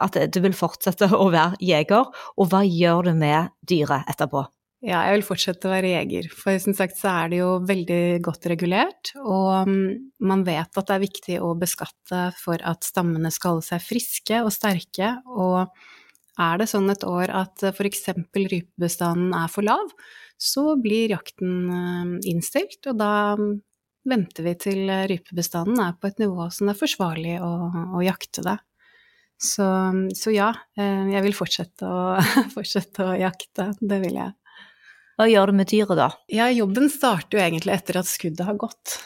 at 0.05 0.21
du 0.31 0.43
vil 0.45 0.55
fortsette 0.55 1.11
å 1.11 1.31
være 1.33 1.59
jeger, 1.65 2.11
og 2.37 2.53
hva 2.53 2.63
gjør 2.67 3.11
du 3.11 3.17
med 3.19 3.51
dyret 3.67 4.07
etterpå? 4.13 4.47
Ja, 4.83 5.05
jeg 5.07 5.21
vil 5.21 5.27
fortsette 5.29 5.69
å 5.69 5.71
være 5.71 5.93
jeger, 5.93 6.27
for 6.35 6.59
som 6.59 6.75
sagt 6.75 6.97
så 6.99 7.13
er 7.13 7.29
det 7.31 7.37
jo 7.39 7.51
veldig 7.69 8.19
godt 8.27 8.49
regulert, 8.51 9.13
og 9.23 9.69
mm, 9.69 9.85
man 10.27 10.43
vet 10.43 10.75
at 10.75 10.89
det 10.89 10.97
er 10.97 11.05
viktig 11.05 11.37
å 11.39 11.53
beskatte 11.59 12.25
for 12.35 12.59
at 12.67 12.83
stammene 12.83 13.31
skal 13.31 13.55
holde 13.55 13.69
seg 13.69 13.85
friske 13.85 14.41
og 14.43 14.51
sterke, 14.51 15.13
og 15.31 15.71
er 16.43 16.59
det 16.59 16.67
sånn 16.73 16.91
et 16.91 17.07
år 17.07 17.31
at 17.31 17.63
f.eks. 17.71 18.11
rypebestanden 18.35 19.31
er 19.39 19.55
for 19.55 19.69
lav, 19.69 19.95
så 20.35 20.75
blir 20.83 21.15
jakten 21.15 21.55
mm, 21.71 22.13
innstilt, 22.35 22.81
og 22.91 22.99
da 22.99 23.13
mm, 23.39 23.55
venter 24.11 24.51
vi 24.51 24.59
til 24.67 24.91
rypebestanden 24.91 25.79
er 25.79 25.95
på 25.95 26.11
et 26.11 26.19
nivå 26.27 26.51
som 26.51 26.67
det 26.67 26.75
er 26.75 26.83
forsvarlig 26.83 27.39
å, 27.39 27.55
å 27.71 28.03
jakte 28.03 28.43
det. 28.51 28.59
Så, 29.43 29.71
så, 30.19 30.31
ja, 30.35 30.53
eh, 30.79 31.09
jeg 31.15 31.23
vil 31.31 31.39
fortsette 31.39 31.87
å, 31.87 32.19
fortsette 32.57 33.07
å 33.07 33.19
jakte, 33.19 33.71
det 33.79 34.03
vil 34.03 34.19
jeg. 34.25 34.35
Hva 35.23 35.29
gjør 35.31 35.53
du 35.53 35.55
med 35.55 35.69
dyret 35.71 35.95
da? 35.95 36.09
Ja, 36.35 36.49
jobben 36.51 36.89
starter 36.91 37.39
jo 37.39 37.43
egentlig 37.45 37.77
etter 37.77 38.01
at 38.01 38.09
skuddet 38.11 38.43
har 38.43 38.57
gått. 38.59 38.97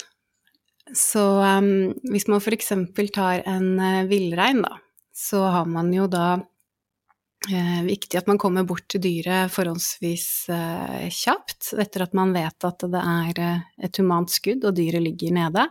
Så 0.97 1.21
um, 1.45 1.91
hvis 2.09 2.25
man 2.33 2.41
f.eks. 2.41 2.71
tar 3.13 3.43
en 3.45 3.67
uh, 3.77 4.07
villrein, 4.09 4.63
da, 4.65 4.79
så 5.13 5.43
har 5.53 5.67
man 5.69 5.91
jo 5.93 6.07
da 6.09 6.39
uh, 6.39 7.83
viktig 7.85 8.17
at 8.17 8.31
man 8.31 8.41
kommer 8.41 8.65
bort 8.65 8.87
til 8.89 9.03
dyret 9.05 9.53
forholdsvis 9.53 10.29
uh, 10.57 11.05
kjapt, 11.13 11.75
etter 11.85 12.07
at 12.07 12.17
man 12.17 12.33
vet 12.33 12.65
at 12.65 12.87
det 12.95 13.03
er 13.03 13.43
uh, 13.43 13.67
et 13.85 14.01
humant 14.01 14.33
skudd 14.33 14.65
og 14.65 14.79
dyret 14.79 15.05
ligger 15.05 15.37
nede. 15.37 15.67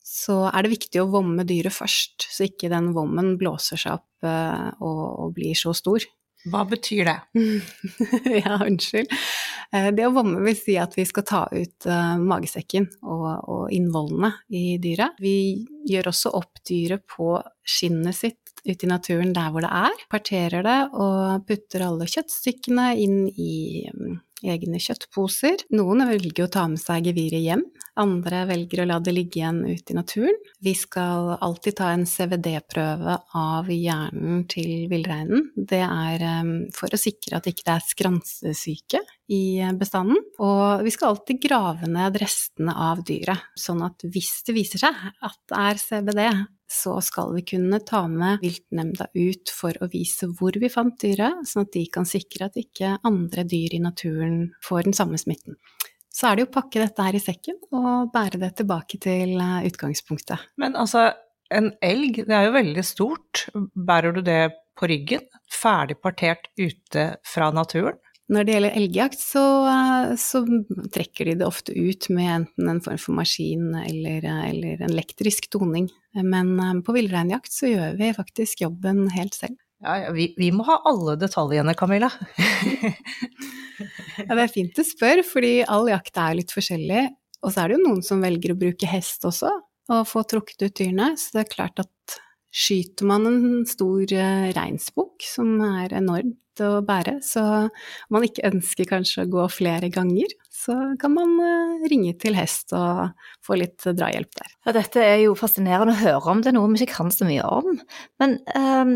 Så 0.00 0.38
er 0.48 0.64
det 0.64 0.72
viktig 0.78 1.02
å 1.02 1.10
vomme 1.12 1.44
dyret 1.44 1.76
først, 1.76 2.30
så 2.32 2.48
ikke 2.48 2.72
den 2.72 2.94
vommen 2.96 3.34
blåser 3.36 3.76
seg 3.76 4.00
opp 4.00 4.24
og, 4.24 5.04
og 5.26 5.36
blir 5.36 5.52
så 5.56 5.76
stor. 5.76 6.08
Hva 6.48 6.64
betyr 6.64 7.04
det? 7.04 7.18
ja, 8.44 8.56
unnskyld. 8.64 9.12
Eh, 9.72 9.90
Det 9.94 10.06
å 10.06 10.14
vomme 10.14 10.40
vil 10.44 10.56
si 10.56 10.76
at 10.80 10.96
vi 10.96 11.04
skal 11.08 11.26
ta 11.28 11.42
ut 11.52 11.86
eh, 11.86 12.14
magesekken 12.20 12.88
og, 13.02 13.28
og 13.44 13.64
innvollene 13.76 14.32
i 14.48 14.78
dyret. 14.82 15.20
Vi 15.20 15.34
gjør 15.90 16.10
også 16.12 16.32
opp 16.40 16.62
dyret 16.66 17.04
på 17.10 17.34
skinnet 17.66 18.16
sitt 18.16 18.49
ute 18.66 18.86
i 18.86 18.90
naturen 18.90 19.34
der 19.36 19.52
hvor 19.52 19.64
det 19.64 19.72
er. 19.72 20.06
Parterer 20.12 20.66
det 20.66 20.80
og 20.92 21.46
putter 21.48 21.86
alle 21.86 22.08
kjøttstykkene 22.10 22.90
inn 23.00 23.22
i 23.30 23.86
mm, 23.92 24.18
egne 24.46 24.80
kjøttposer. 24.80 25.66
Noen 25.76 26.04
velger 26.08 26.46
å 26.46 26.52
ta 26.52 26.66
med 26.70 26.80
seg 26.80 27.08
geviret 27.10 27.42
hjem, 27.44 27.64
andre 28.00 28.44
velger 28.48 28.82
å 28.82 28.86
la 28.88 28.98
det 29.02 29.14
ligge 29.14 29.40
igjen 29.40 29.60
ute 29.66 29.92
i 29.92 29.96
naturen. 29.96 30.36
Vi 30.64 30.74
skal 30.78 31.34
alltid 31.40 31.78
ta 31.80 31.90
en 31.94 32.06
CVD-prøve 32.08 33.16
av 33.36 33.70
hjernen 33.72 34.44
til 34.50 34.86
villreinen. 34.90 35.50
Det 35.56 35.82
er 35.84 36.24
eh, 36.26 36.52
for 36.76 36.92
å 36.92 37.00
sikre 37.00 37.38
at 37.38 37.46
det 37.46 37.56
ikke 37.56 37.76
er 37.76 37.88
skransesyke 37.88 39.02
i 39.30 39.42
bestanden. 39.78 40.20
Og 40.42 40.86
vi 40.86 40.94
skal 40.94 41.14
alltid 41.14 41.42
grave 41.42 41.90
ned 41.90 42.18
restene 42.22 42.74
av 42.90 43.04
dyret, 43.06 43.50
sånn 43.58 43.84
at 43.86 44.06
hvis 44.06 44.40
det 44.46 44.56
viser 44.56 44.86
seg 44.86 45.04
at 45.20 45.38
det 45.50 45.60
er 45.68 45.84
CBD, 45.84 46.24
så 46.70 46.96
skal 47.02 47.32
vi 47.34 47.42
kunne 47.52 47.80
ta 47.86 48.04
med 48.08 48.42
viltnemnda 48.44 49.08
ut 49.16 49.50
for 49.54 49.74
å 49.82 49.88
vise 49.90 50.28
hvor 50.38 50.54
vi 50.60 50.70
fant 50.70 50.94
dyret, 51.02 51.42
sånn 51.48 51.66
at 51.66 51.74
de 51.74 51.82
kan 51.92 52.06
sikre 52.06 52.46
at 52.46 52.58
ikke 52.60 52.96
andre 53.06 53.44
dyr 53.48 53.74
i 53.74 53.82
naturen 53.82 54.44
får 54.64 54.86
den 54.86 54.96
samme 54.96 55.18
smitten. 55.18 55.58
Så 56.10 56.28
er 56.28 56.36
det 56.36 56.44
jo 56.44 56.50
å 56.50 56.54
pakke 56.54 56.82
dette 56.82 57.06
her 57.06 57.16
i 57.16 57.22
sekken 57.22 57.58
og 57.74 58.10
bære 58.14 58.40
det 58.42 58.52
tilbake 58.60 58.98
til 59.02 59.36
eh, 59.38 59.66
utgangspunktet. 59.70 60.50
Men 60.60 60.78
altså, 60.78 61.08
en 61.54 61.70
elg, 61.82 62.22
det 62.26 62.34
er 62.34 62.48
jo 62.48 62.56
veldig 62.58 62.84
stort. 62.86 63.44
Bærer 63.74 64.14
du 64.14 64.22
det 64.26 64.42
på 64.78 64.90
ryggen? 64.90 65.26
Ferdig 65.50 65.98
partert 66.02 66.50
ute 66.58 67.12
fra 67.26 67.50
naturen? 67.54 67.98
Når 68.30 68.46
det 68.46 68.54
gjelder 68.54 68.76
elgjakt, 68.78 69.18
så, 69.18 69.44
eh, 69.66 70.12
så 70.20 70.44
trekker 70.94 71.26
de 71.26 71.38
det 71.40 71.48
ofte 71.48 71.74
ut 71.74 72.06
med 72.14 72.28
enten 72.34 72.68
en 72.70 72.82
form 72.84 73.00
for 73.02 73.16
maskin 73.18 73.72
eller, 73.74 74.22
eh, 74.22 74.44
eller 74.52 74.84
en 74.84 74.92
elektrisk 74.92 75.50
toning. 75.50 75.88
Men 76.14 76.52
eh, 76.60 76.78
på 76.86 76.94
villreinjakt 76.94 77.50
så 77.50 77.72
gjør 77.72 77.98
vi 77.98 78.12
faktisk 78.14 78.62
jobben 78.62 79.08
helt 79.16 79.34
selv. 79.34 79.58
Ja, 79.82 79.96
ja, 79.96 80.12
vi, 80.12 80.28
vi 80.38 80.52
må 80.52 80.62
ha 80.68 80.78
alle 80.86 81.16
detaljene, 81.18 81.74
Camilla. 81.74 82.10
Ja, 83.80 84.34
det 84.36 84.42
er 84.42 84.50
fint 84.52 84.76
du 84.76 84.84
spør, 84.84 85.22
fordi 85.24 85.62
all 85.64 85.86
jakt 85.88 86.18
er 86.20 86.34
litt 86.36 86.52
forskjellig. 86.52 87.06
Og 87.40 87.54
så 87.54 87.62
er 87.62 87.70
det 87.70 87.78
jo 87.78 87.86
noen 87.86 88.02
som 88.04 88.20
velger 88.20 88.52
å 88.52 88.58
bruke 88.60 88.88
hest 88.90 89.24
også, 89.24 89.48
og 89.88 90.02
få 90.04 90.20
trukket 90.28 90.66
ut 90.66 90.74
dyrene. 90.76 91.14
Så 91.16 91.38
det 91.38 91.46
er 91.46 91.54
klart 91.54 91.80
at 91.80 92.18
skyter 92.50 93.08
man 93.08 93.26
en 93.30 93.66
stor 93.68 94.04
eh, 94.12 94.50
reinsbukk, 94.56 95.24
som 95.26 95.56
er 95.64 95.94
enormt 95.96 96.36
å 96.60 96.80
bære, 96.84 97.20
så 97.24 97.42
om 97.70 98.16
man 98.16 98.26
ikke 98.26 98.48
ønsker 98.50 98.88
kanskje 98.90 99.24
å 99.24 99.30
gå 99.32 99.46
flere 99.54 99.88
ganger, 99.92 100.32
så 100.52 100.74
kan 101.00 101.14
man 101.14 101.36
eh, 101.44 101.86
ringe 101.92 102.12
til 102.20 102.36
hest 102.36 102.74
og 102.76 103.14
få 103.46 103.56
litt 103.60 103.86
drahjelp 103.86 104.34
der. 104.36 104.50
Ja, 104.66 104.74
dette 104.76 105.04
er 105.04 105.22
jo 105.24 105.38
fascinerende 105.38 105.94
å 105.94 106.02
høre 106.02 106.34
om, 106.34 106.42
det 106.42 106.52
er 106.52 106.58
noe 106.58 106.72
vi 106.74 106.82
ikke 106.84 106.98
kan 106.98 107.14
så 107.14 107.28
mye 107.28 107.46
om. 107.46 107.80
Men 108.20 108.36
ehm, 108.58 108.94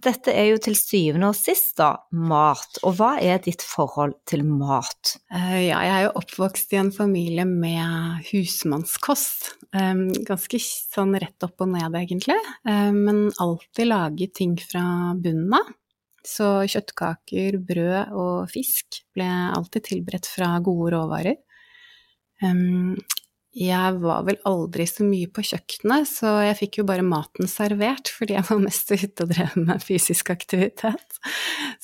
dette 0.00 0.32
er 0.32 0.46
jo 0.48 0.60
til 0.64 0.76
syvende 0.78 1.28
og 1.28 1.36
sist 1.36 1.74
da 1.76 1.90
mat, 2.16 2.78
og 2.86 2.94
hva 2.96 3.10
er 3.20 3.42
ditt 3.44 3.60
forhold 3.66 4.14
til 4.28 4.44
mat? 4.48 5.16
Uh, 5.28 5.58
Ja, 5.60 5.82
jeg 5.84 5.92
er 5.92 6.04
jo 6.06 6.14
oppvokst 6.22 6.72
i 6.72 6.80
en 6.80 6.92
familie 6.94 7.44
med 7.48 8.24
husmannskost. 8.30 9.52
Um, 9.76 10.06
Ganske 10.24 10.60
sånn 10.64 11.12
rett 11.20 11.44
opp 11.44 11.60
og 11.60 11.72
ned, 11.74 11.92
egentlig. 12.00 12.38
Eh, 12.64 12.90
Men 12.92 13.30
alltid 13.42 13.88
lage 13.90 14.30
ting 14.32 14.56
fra 14.60 15.12
bunnen 15.20 15.52
av. 15.60 15.70
Så 16.24 16.62
kjøttkaker, 16.70 17.58
brød 17.66 18.12
og 18.14 18.50
fisk 18.52 19.02
ble 19.16 19.26
alltid 19.26 19.88
tilberedt 19.90 20.28
fra 20.30 20.54
gode 20.62 20.92
råvarer. 20.94 21.40
Um, 22.42 22.94
Jeg 23.52 23.98
var 24.00 24.22
vel 24.24 24.38
aldri 24.48 24.86
så 24.88 25.04
mye 25.04 25.28
på 25.28 25.42
kjøkkenet, 25.44 26.08
så 26.08 26.30
jeg 26.40 26.56
fikk 26.56 26.78
jo 26.80 26.84
bare 26.88 27.04
maten 27.04 27.50
servert 27.50 28.08
fordi 28.08 28.32
jeg 28.38 28.46
var 28.48 28.62
mest 28.62 28.92
ute 28.94 29.26
og 29.26 29.28
drev 29.28 29.56
med 29.60 29.82
fysisk 29.84 30.30
aktivitet. 30.32 31.18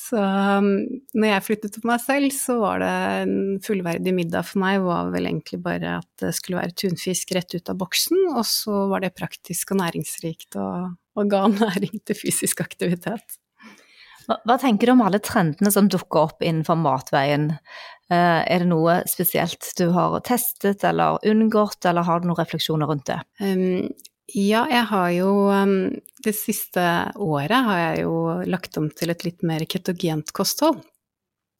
Så 0.01 0.17
um, 0.17 0.71
når 1.13 1.29
jeg 1.29 1.45
flyttet 1.45 1.77
på 1.77 1.91
meg 1.91 2.01
selv, 2.01 2.33
så 2.33 2.57
var 2.63 2.81
det 2.81 2.93
en 3.27 3.35
fullverdig 3.65 4.15
middag 4.17 4.49
for 4.49 4.63
meg, 4.63 4.81
var 4.87 5.13
vel 5.13 5.29
egentlig 5.29 5.61
bare 5.67 5.99
at 5.99 6.09
det 6.25 6.33
skulle 6.39 6.63
være 6.63 6.77
tunfisk 6.87 7.37
rett 7.37 7.53
ut 7.53 7.69
av 7.69 7.77
boksen, 7.85 8.23
og 8.33 8.49
så 8.49 8.87
var 8.89 9.05
det 9.05 9.13
praktisk 9.19 9.77
og 9.77 9.83
næringsrikt 9.83 10.57
og, 10.57 10.97
og 11.21 11.29
ga 11.29 11.45
næring 11.59 12.01
til 12.01 12.17
fysisk 12.17 12.65
aktivitet. 12.65 13.37
Hva, 14.25 14.41
hva 14.49 14.57
tenker 14.61 14.89
du 14.89 14.97
om 14.97 15.05
alle 15.05 15.21
trendene 15.25 15.73
som 15.73 15.93
dukker 15.93 16.31
opp 16.31 16.43
innenfor 16.45 16.81
matveien? 16.81 17.51
Eh, 18.09 18.43
er 18.49 18.63
det 18.63 18.71
noe 18.71 19.03
spesielt 19.09 19.67
du 19.77 19.91
har 19.93 20.17
testet 20.25 20.85
eller 20.89 21.21
unngått, 21.29 21.83
eller 21.85 22.07
har 22.09 22.21
du 22.21 22.31
noen 22.31 22.41
refleksjoner 22.41 22.89
rundt 22.89 23.11
det? 23.11 23.19
Um, 23.45 23.91
ja, 24.33 24.63
jeg 24.69 24.85
har 24.91 25.11
jo 25.17 25.33
um, 25.49 25.75
Det 26.25 26.35
siste 26.37 26.83
året 27.17 27.65
har 27.65 27.79
jeg 27.81 28.07
jo 28.07 28.15
lagt 28.49 28.77
om 28.81 28.89
til 28.93 29.13
et 29.13 29.25
litt 29.25 29.45
mer 29.45 29.65
ketogent 29.69 30.33
kosthold. 30.37 30.81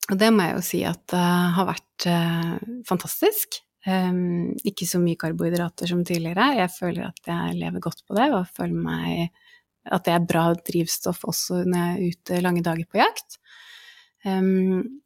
Og 0.09 0.17
det 0.17 0.31
må 0.33 0.47
jeg 0.47 0.57
jo 0.57 0.65
si 0.65 0.81
at 0.89 1.17
uh, 1.17 1.53
har 1.59 1.69
vært 1.69 2.09
uh, 2.09 2.55
fantastisk. 2.89 3.61
Um, 3.89 4.57
ikke 4.69 4.89
så 4.89 5.01
mye 5.01 5.21
karbohydrater 5.21 5.89
som 5.89 6.01
tidligere. 6.05 6.49
Jeg 6.63 6.73
føler 6.73 7.11
at 7.11 7.29
jeg 7.29 7.59
lever 7.61 7.85
godt 7.85 8.01
på 8.09 8.17
det, 8.17 8.31
og 8.33 8.49
føler 8.57 8.89
meg 8.89 9.29
at 9.89 10.05
det 10.05 10.17
er 10.17 10.29
bra 10.29 10.49
drivstoff 10.57 11.23
også 11.29 11.63
når 11.65 11.79
jeg 11.79 11.93
er 11.93 12.17
ute 12.17 12.41
lange 12.45 12.65
dager 12.65 12.89
på 12.89 13.01
jakt. 13.01 13.39
Um, 14.25 15.05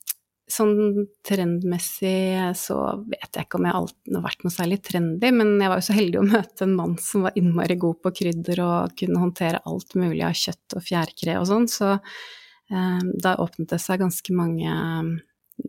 sånn 0.52 1.06
trendmessig 1.26 2.52
så 2.58 2.76
vet 3.08 3.28
jeg 3.32 3.46
ikke 3.46 3.58
om 3.58 3.66
jeg 3.68 3.78
alltid 3.78 4.18
har 4.18 4.24
vært 4.26 4.44
noe 4.44 4.54
særlig 4.54 4.78
trendy, 4.84 5.32
men 5.34 5.54
jeg 5.56 5.72
var 5.72 5.80
jo 5.80 5.86
så 5.88 5.96
heldig 5.96 6.20
å 6.20 6.28
møte 6.28 6.66
en 6.66 6.76
mann 6.78 6.94
som 7.00 7.26
var 7.26 7.38
innmari 7.40 7.78
god 7.80 8.00
på 8.04 8.14
krydder 8.20 8.62
og 8.64 8.94
kunne 9.00 9.22
håndtere 9.22 9.62
alt 9.68 9.96
mulig 9.98 10.22
av 10.26 10.36
kjøtt 10.38 10.76
og 10.78 10.86
fjærkre 10.86 11.38
og 11.40 11.48
sånn, 11.50 11.68
så 11.72 11.94
eh, 11.96 13.02
da 13.24 13.36
åpnet 13.42 13.72
det 13.72 13.80
seg 13.82 14.04
ganske 14.04 14.36
mange 14.36 14.76
um, 14.76 15.16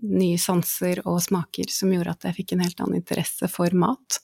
nye 0.03 0.41
sanser 0.41 1.03
og 1.07 1.21
smaker 1.23 1.71
som 1.71 1.91
gjorde 1.93 2.17
at 2.17 2.29
jeg 2.29 2.39
fikk 2.41 2.53
en 2.55 2.63
helt 2.65 2.83
annen 2.83 3.01
interesse 3.01 3.49
for 3.51 3.73
mat. 3.77 4.19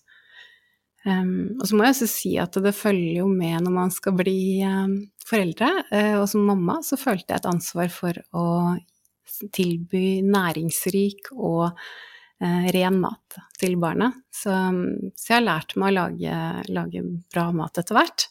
Um, 1.08 1.56
og 1.56 1.64
så 1.68 1.78
må 1.78 1.86
jeg 1.86 1.96
også 1.96 2.08
si 2.12 2.34
at 2.42 2.58
det 2.60 2.76
følger 2.76 3.22
jo 3.22 3.30
med 3.32 3.64
når 3.64 3.72
man 3.72 3.92
skal 3.94 4.18
bli 4.20 4.60
um, 4.68 4.98
foreldre, 5.24 5.70
uh, 5.94 6.16
og 6.20 6.26
som 6.32 6.44
mamma 6.48 6.82
så 6.86 7.00
følte 7.00 7.32
jeg 7.32 7.40
et 7.40 7.52
ansvar 7.54 7.92
for 7.94 8.20
å 8.36 8.48
tilby 9.56 10.20
næringsrik 10.26 11.32
og 11.36 11.70
uh, 11.70 12.68
ren 12.76 13.00
mat 13.02 13.40
til 13.60 13.78
barna. 13.82 14.12
Så, 14.32 14.54
så, 15.16 15.26
jeg 15.32 15.38
har 15.38 15.48
lært 15.48 15.76
meg 15.80 15.94
å 15.94 15.98
lage, 16.00 16.36
lage 16.72 17.04
bra 17.32 17.50
mat 17.56 17.82
etter 17.82 17.98
hvert. 17.98 18.28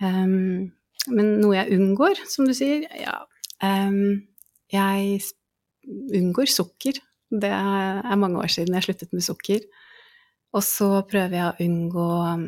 Um, 0.00 0.70
men 1.10 1.36
noe 1.40 1.56
jeg 1.56 1.76
unngår, 1.76 2.22
som 2.28 2.48
du 2.48 2.54
sier, 2.56 2.84
ja 3.00 3.22
um, 3.64 4.20
Jeg 4.72 5.20
unngår 6.16 6.50
sukker. 6.52 7.00
Det 7.30 7.50
er 7.50 8.18
mange 8.20 8.40
år 8.42 8.50
siden 8.52 8.76
jeg 8.76 8.88
sluttet 8.88 9.14
med 9.16 9.24
sukker. 9.24 9.64
Og 10.56 10.64
så 10.66 10.88
prøver 11.08 11.36
jeg 11.36 11.46
å 11.48 11.66
unngå 11.66 12.08
um, 12.26 12.46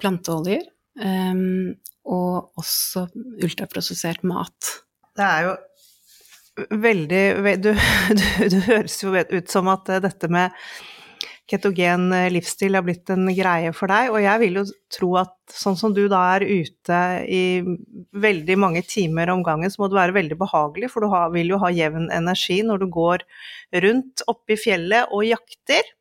planteoljer, 0.00 0.64
um, 1.00 1.74
og 2.04 2.60
også 2.60 3.06
ultraprosessert 3.44 4.24
mat. 4.28 4.70
Det 5.14 5.24
er 5.24 5.48
jo 5.48 5.54
veldig 6.70 7.22
Du, 7.62 7.70
du, 8.18 8.26
du 8.50 8.58
høres 8.68 8.98
jo 9.02 9.14
ut 9.14 9.48
som 9.50 9.70
at 9.72 9.88
eh, 9.90 10.02
dette 10.04 10.30
med 10.32 10.54
ketogen 11.50 12.08
eh, 12.16 12.30
livsstil 12.32 12.76
har 12.76 12.84
blitt 12.86 13.10
en 13.12 13.26
greie 13.36 13.72
for 13.76 13.92
deg, 13.92 14.12
og 14.12 14.22
jeg 14.24 14.40
vil 14.40 14.60
jo 14.60 14.64
tro 14.92 15.10
at 15.20 15.34
sånn 15.52 15.76
som 15.76 15.92
du 15.96 16.06
da 16.08 16.22
er 16.36 16.46
ute 16.46 17.00
i 17.28 17.42
veldig 18.16 18.56
mange 18.60 18.84
timer 18.88 19.32
om 19.34 19.44
gangen, 19.44 19.72
så 19.72 19.82
må 19.82 19.90
det 19.92 19.98
være 19.98 20.16
veldig 20.16 20.38
behagelig, 20.40 20.90
for 20.92 21.04
du 21.04 21.12
har, 21.12 21.28
vil 21.34 21.52
jo 21.52 21.60
ha 21.60 21.72
jevn 21.74 22.08
energi 22.14 22.62
når 22.64 22.84
du 22.84 22.88
går 22.96 23.26
rundt 23.84 24.24
oppe 24.30 24.56
i 24.56 24.60
fjellet 24.60 25.12
og 25.12 25.26
jakter. 25.28 25.92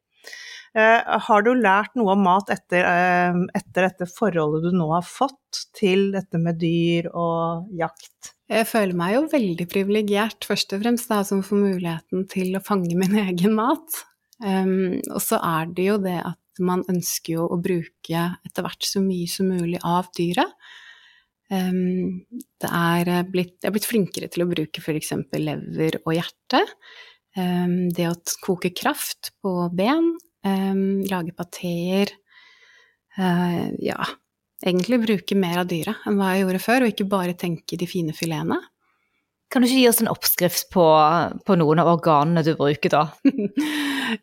Uh, 0.73 1.19
har 1.27 1.43
du 1.45 1.51
lært 1.53 1.93
noe 1.99 2.15
om 2.15 2.23
mat 2.25 2.47
etter, 2.49 2.81
uh, 2.81 3.43
etter, 3.53 3.85
dette 3.85 4.07
forholdet 4.09 4.65
du 4.65 4.77
nå 4.77 4.87
har 4.89 5.05
fått 5.05 5.67
til 5.77 6.07
dette 6.15 6.39
med 6.41 6.57
dyr 6.61 7.11
og 7.11 7.67
jakt? 7.77 8.33
Jeg 8.49 8.65
føler 8.69 8.97
meg 8.97 9.13
jo 9.13 9.27
veldig 9.29 9.67
privilegert, 9.69 10.47
først 10.49 10.73
og 10.73 10.81
fremst, 10.81 11.11
da, 11.11 11.21
som 11.27 11.43
får 11.45 11.61
muligheten 11.61 12.25
til 12.31 12.57
å 12.57 12.63
fange 12.65 12.97
min 12.97 13.19
egen 13.27 13.53
mat. 13.59 14.01
Um, 14.41 14.97
og 15.13 15.21
så 15.21 15.37
er 15.45 15.69
det 15.77 15.85
jo 15.91 15.99
det 16.01 16.17
at 16.25 16.63
man 16.63 16.81
ønsker 16.89 17.37
jo 17.37 17.45
å 17.49 17.61
bruke 17.61 18.25
etter 18.45 18.65
hvert 18.65 18.85
så 18.85 19.01
mye 19.01 19.29
som 19.29 19.53
mulig 19.53 19.79
av 19.85 20.09
dyret. 20.17 20.57
Um, 21.53 22.25
det 22.61 22.69
er 22.69 23.29
blitt, 23.29 23.59
jeg 23.61 23.69
er 23.69 23.75
blitt 23.75 23.89
flinkere 23.89 24.29
til 24.33 24.45
å 24.45 24.49
bruke 24.49 24.81
f.eks. 24.81 25.13
lever 25.37 26.01
og 26.01 26.15
hjerte. 26.17 26.65
Um, 27.37 27.91
det 27.93 28.09
å 28.09 28.17
koke 28.41 28.73
kraft 28.73 29.35
på 29.41 29.67
ben, 29.73 30.15
um, 30.47 31.01
lage 31.09 31.33
pateer 31.37 32.13
uh, 33.17 33.69
Ja, 33.83 33.99
egentlig 34.65 35.01
bruke 35.05 35.39
mer 35.39 35.63
av 35.63 35.71
dyret 35.71 36.05
enn 36.07 36.19
hva 36.19 36.33
jeg 36.33 36.45
gjorde 36.45 36.63
før, 36.67 36.85
og 36.85 36.93
ikke 36.93 37.09
bare 37.11 37.37
tenke 37.39 37.79
de 37.79 37.89
fine 37.89 38.15
filetene. 38.15 38.61
Kan 39.53 39.61
du 39.61 39.67
ikke 39.67 39.81
gi 39.83 39.89
oss 39.89 39.99
en 40.01 40.09
oppskrift 40.09 40.71
på, 40.73 40.83
på 41.45 41.55
noen 41.61 41.81
av 41.83 41.91
organene 41.91 42.41
du 42.41 42.55
bruker 42.57 42.89
da? 42.89 43.03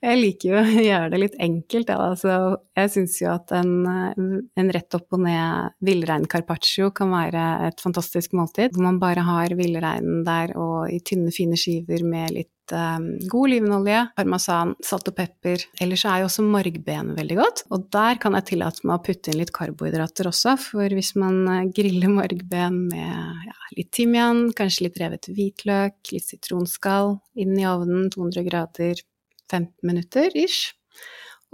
jeg 0.08 0.16
liker 0.18 0.48
jo 0.48 0.56
å 0.58 0.82
gjøre 0.88 1.10
det 1.12 1.20
litt 1.22 1.36
enkelt, 1.38 1.92
ja. 1.92 1.98
altså, 2.08 2.38
jeg 2.74 2.90
syns 2.96 3.14
jo 3.20 3.28
at 3.30 3.54
en, 3.54 3.76
en, 3.86 4.72
rett 4.74 4.98
opp 4.98 5.14
og 5.14 5.22
ned 5.22 5.76
villrein 5.86 6.26
carpaccio 6.30 6.90
kan 6.96 7.14
være 7.14 7.44
et 7.68 7.78
fantastisk 7.84 8.34
måltid, 8.34 8.74
hvor 8.74 8.88
man 8.88 8.98
bare 9.02 9.22
har 9.28 9.54
villreinen 9.54 10.24
der 10.26 10.56
og 10.58 10.90
i 10.90 10.98
tynne, 10.98 11.30
fine 11.34 11.58
skiver 11.60 12.02
med 12.02 12.34
litt 12.34 12.50
god 12.70 13.40
olivenolje, 13.40 14.02
parmesan, 14.16 14.74
salt 14.84 15.08
og 15.10 15.16
pepper. 15.16 15.64
Ellers 15.82 16.04
er 16.08 16.22
jo 16.22 16.28
også 16.28 16.44
margben 16.46 17.14
veldig 17.16 17.38
godt, 17.38 17.62
og 17.74 17.88
der 17.94 18.20
kan 18.22 18.36
jeg 18.38 18.48
tillate 18.52 18.86
meg 18.86 18.98
å 18.98 19.04
putte 19.06 19.32
inn 19.32 19.40
litt 19.40 19.52
karbohydrater 19.56 20.30
også, 20.30 20.56
for 20.62 20.96
hvis 20.96 21.12
man 21.20 21.40
eh, 21.50 21.70
griller 21.76 22.12
margben 22.12 22.84
med 22.90 23.46
ja, 23.48 23.56
litt 23.78 23.90
timian, 23.96 24.46
kanskje 24.56 24.88
litt 24.88 25.00
revet 25.02 25.30
hvitløk, 25.30 25.98
litt 26.14 26.28
sitronskall, 26.28 27.18
inn 27.40 27.56
i 27.58 27.66
ovnen 27.68 28.10
200 28.12 28.46
grader 28.46 29.02
15 29.50 29.74
minutter 29.86 30.34
ish, 30.38 30.74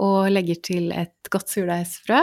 og 0.03 0.29
legger 0.33 0.61
til 0.65 0.93
et 0.93 1.33
godt 1.33 1.55
surdeigsfrø, 1.55 2.23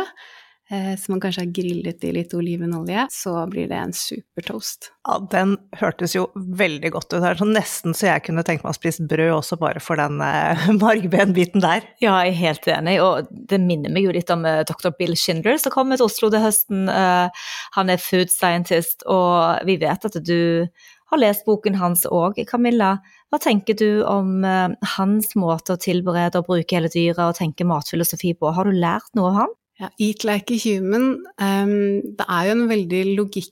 Eh, 0.72 0.96
som 0.96 1.12
man 1.12 1.20
kanskje 1.22 1.41
har 1.43 1.50
grillet 1.51 2.03
i 2.08 2.12
litt 2.15 2.34
olivenolje, 2.34 3.03
så 3.12 3.34
blir 3.51 3.67
det 3.67 3.75
en 3.75 3.91
supertoast. 3.93 4.93
Ja, 5.03 5.17
den 5.32 5.58
hørtes 5.75 6.15
jo 6.15 6.29
veldig 6.36 6.93
godt 6.96 7.10
ut. 7.12 7.20
her, 7.20 7.34
er 7.34 7.41
sånn 7.41 7.51
nesten 7.51 7.91
så 7.98 8.08
jeg 8.08 8.24
kunne 8.29 8.46
tenkt 8.48 8.63
meg 8.63 8.72
å 8.72 8.77
spise 8.77 9.03
brød 9.03 9.34
også 9.36 9.58
bare 9.60 9.84
for 9.84 10.00
den 10.00 10.24
eh, 10.24 10.63
margbenbiten 10.84 11.63
der. 11.63 11.84
Ja, 12.00 12.15
jeg 12.24 12.32
er 12.32 12.39
helt 12.39 12.70
enig, 12.77 12.96
og 13.03 13.27
det 13.51 13.60
minner 13.60 13.91
meg 13.91 14.08
jo 14.08 14.15
litt 14.15 14.32
om 14.32 14.48
eh, 14.48 14.63
dr. 14.70 14.93
Bill 14.96 15.17
Schindler 15.20 15.60
som 15.60 15.74
kommer 15.75 16.00
til 16.00 16.08
Oslo 16.08 16.32
til 16.32 16.46
høsten. 16.46 16.88
Eh, 16.88 17.48
han 17.75 17.91
er 17.91 18.01
food 18.01 18.32
scientist, 18.32 19.03
og 19.03 19.67
vi 19.67 19.75
vet 19.84 20.08
at 20.08 20.15
du 20.24 20.72
har 21.12 21.20
lest 21.20 21.43
boken 21.46 21.75
hans 21.77 22.05
òg. 22.08 22.39
Camilla, 22.50 22.96
hva 23.29 23.41
tenker 23.43 23.75
du 23.77 24.05
om 24.08 24.46
eh, 24.48 24.72
hans 24.96 25.36
måte 25.36 25.75
å 25.75 25.82
tilberede 25.82 26.39
og 26.39 26.48
bruke 26.48 26.79
hele 26.79 26.91
dyret 26.93 27.22
og 27.27 27.36
tenke 27.38 27.67
matfilosofi 27.67 28.32
på? 28.39 28.53
Har 28.55 28.72
du 28.72 28.79
lært 28.79 29.12
noe 29.20 29.34
av 29.34 29.38
han? 29.41 29.53
Ja, 29.84 29.90
eat 30.00 30.24
like 30.24 30.54
a 30.56 30.60
human. 30.63 31.25
Um, 31.42 32.16
det 32.16 32.24
er 32.30 32.48
jo 32.48 32.56
en 32.56 32.70
veldig 32.70 33.04
logikk 33.18 33.52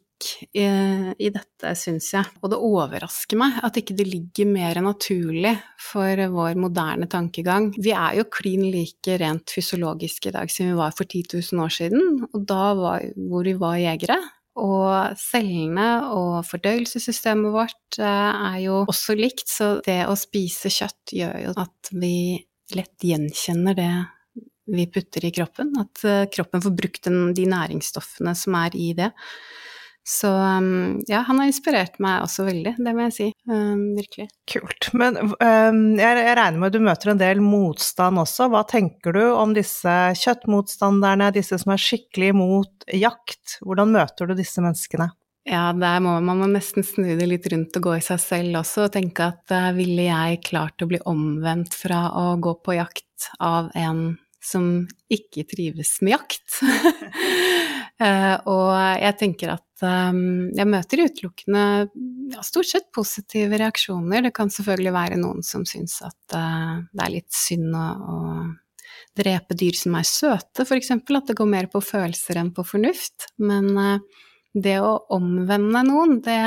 i, 0.55 0.63
i 0.63 1.29
dette, 1.33 1.73
syns 1.75 2.11
jeg. 2.13 2.29
Og 2.39 2.53
det 2.53 2.59
overrasker 2.61 3.39
meg 3.41 3.57
at 3.65 3.79
ikke 3.81 3.97
det 3.97 4.07
ligger 4.07 4.47
mer 4.47 4.79
naturlig 4.85 5.55
for 5.81 6.21
vår 6.35 6.59
moderne 6.61 7.09
tankegang. 7.11 7.71
Vi 7.75 7.91
er 7.95 8.19
jo 8.21 8.29
klin 8.31 8.63
like 8.71 9.17
rent 9.19 9.51
fysiologiske 9.51 10.31
i 10.31 10.35
dag 10.38 10.53
som 10.53 10.69
vi 10.69 10.77
var 10.77 10.95
for 10.95 11.09
10 11.09 11.25
000 11.33 11.65
år 11.65 11.73
siden, 11.81 12.29
og 12.29 12.45
da 12.47 12.61
var, 12.79 13.09
hvor 13.17 13.50
vi 13.50 13.57
var 13.59 13.81
jegere. 13.81 14.19
Og 14.61 15.19
cellene 15.19 15.89
og 16.11 16.41
fordøyelsessystemet 16.47 17.53
vårt 17.53 18.00
eh, 18.03 18.47
er 18.51 18.57
jo 18.65 18.81
også 18.83 19.15
likt, 19.19 19.47
så 19.47 19.73
det 19.83 20.03
å 20.11 20.17
spise 20.19 20.71
kjøtt 20.71 21.15
gjør 21.15 21.38
jo 21.45 21.53
at 21.59 21.91
vi 21.95 22.15
lett 22.75 23.03
gjenkjenner 23.03 23.75
det 23.75 23.93
vi 24.69 24.85
putter 24.91 25.25
i 25.25 25.33
kroppen. 25.35 25.73
At 25.81 26.05
uh, 26.05 26.23
kroppen 26.33 26.63
får 26.63 26.77
brukt 26.77 27.03
den, 27.07 27.33
de 27.37 27.47
næringsstoffene 27.49 28.35
som 28.37 28.57
er 28.61 28.77
i 28.77 28.91
det. 28.97 29.11
Så 30.07 30.27
um, 30.27 31.01
ja, 31.07 31.21
han 31.27 31.39
har 31.39 31.45
inspirert 31.45 31.99
meg 32.01 32.23
også 32.25 32.47
veldig, 32.47 32.73
det 32.81 32.93
må 32.97 33.05
jeg 33.05 33.13
si. 33.13 33.27
Um, 33.45 33.91
virkelig. 33.99 34.27
Kult. 34.49 34.89
Men 34.97 35.19
um, 35.21 35.81
jeg, 35.99 36.23
jeg, 36.25 36.37
regner 36.39 36.57
med 36.57 36.71
at 36.71 36.75
du 36.75 36.85
møter 36.87 37.11
en 37.13 37.21
del 37.21 37.43
motstand 37.45 38.21
også. 38.21 38.49
Hva 38.51 38.63
tenker 38.69 39.13
du 39.15 39.23
om 39.29 39.53
disse 39.55 39.93
kjøttmotstanderne, 40.23 41.29
disse 41.35 41.61
som 41.61 41.75
er 41.75 41.83
skikkelig 41.85 42.31
imot 42.33 42.87
jakt? 42.97 43.59
Hvordan 43.61 43.93
møter 43.93 44.31
du 44.31 44.35
disse 44.39 44.63
menneskene? 44.63 45.11
Ja, 45.45 45.69
der 45.74 46.01
må 46.05 46.19
man 46.21 46.37
må 46.37 46.47
nesten 46.50 46.85
snu 46.85 47.15
det 47.17 47.25
litt 47.25 47.47
rundt 47.50 47.77
og 47.77 47.85
gå 47.87 47.95
i 47.97 48.03
seg 48.05 48.19
selv 48.21 48.59
også 48.59 48.85
og 48.85 48.91
tenke 48.93 49.31
at 49.31 49.53
uh, 49.53 49.69
ville 49.77 50.09
jeg 50.09 50.41
klart 50.50 50.81
å 50.81 50.89
bli 50.89 51.01
omvendt 51.09 51.77
fra 51.77 52.07
å 52.17 52.25
gå 52.41 52.57
på 52.65 52.77
jakt 52.77 53.31
av 53.41 53.69
en 53.77 54.17
som 54.41 54.87
ikke 55.11 55.45
trives 55.49 55.97
med 56.01 56.15
jakt. 56.15 56.57
uh, 58.01 58.37
og 58.53 58.71
jeg 59.01 59.17
tenker 59.19 59.53
at 59.55 59.85
um, 59.85 60.49
jeg 60.57 60.69
møter 60.69 61.03
utelukkende 61.05 61.65
ja, 62.33 62.41
stort 62.45 62.71
sett 62.71 62.89
positive 62.95 63.59
reaksjoner. 63.61 64.25
Det 64.27 64.33
kan 64.37 64.51
selvfølgelig 64.53 64.95
være 64.97 65.21
noen 65.21 65.45
som 65.45 65.65
syns 65.69 65.99
at 66.07 66.37
uh, 66.37 66.81
det 66.89 67.05
er 67.05 67.15
litt 67.19 67.31
synd 67.35 67.77
å, 67.77 67.85
å, 67.85 68.19
drepe 69.17 69.55
dyr 69.59 69.75
som 69.75 69.95
er 69.99 70.05
søte, 70.07 70.63
f.eks. 70.63 70.93
At 70.95 71.31
det 71.31 71.37
går 71.37 71.49
mer 71.49 71.67
på 71.71 71.81
følelser 71.83 72.39
enn 72.39 72.53
på 72.55 72.65
fornuft. 72.65 73.29
Men 73.43 73.71
uh, 73.77 74.23
det 74.51 74.79
å 74.83 74.95
omvende 75.15 75.83
noen, 75.87 76.17
det, 76.23 76.39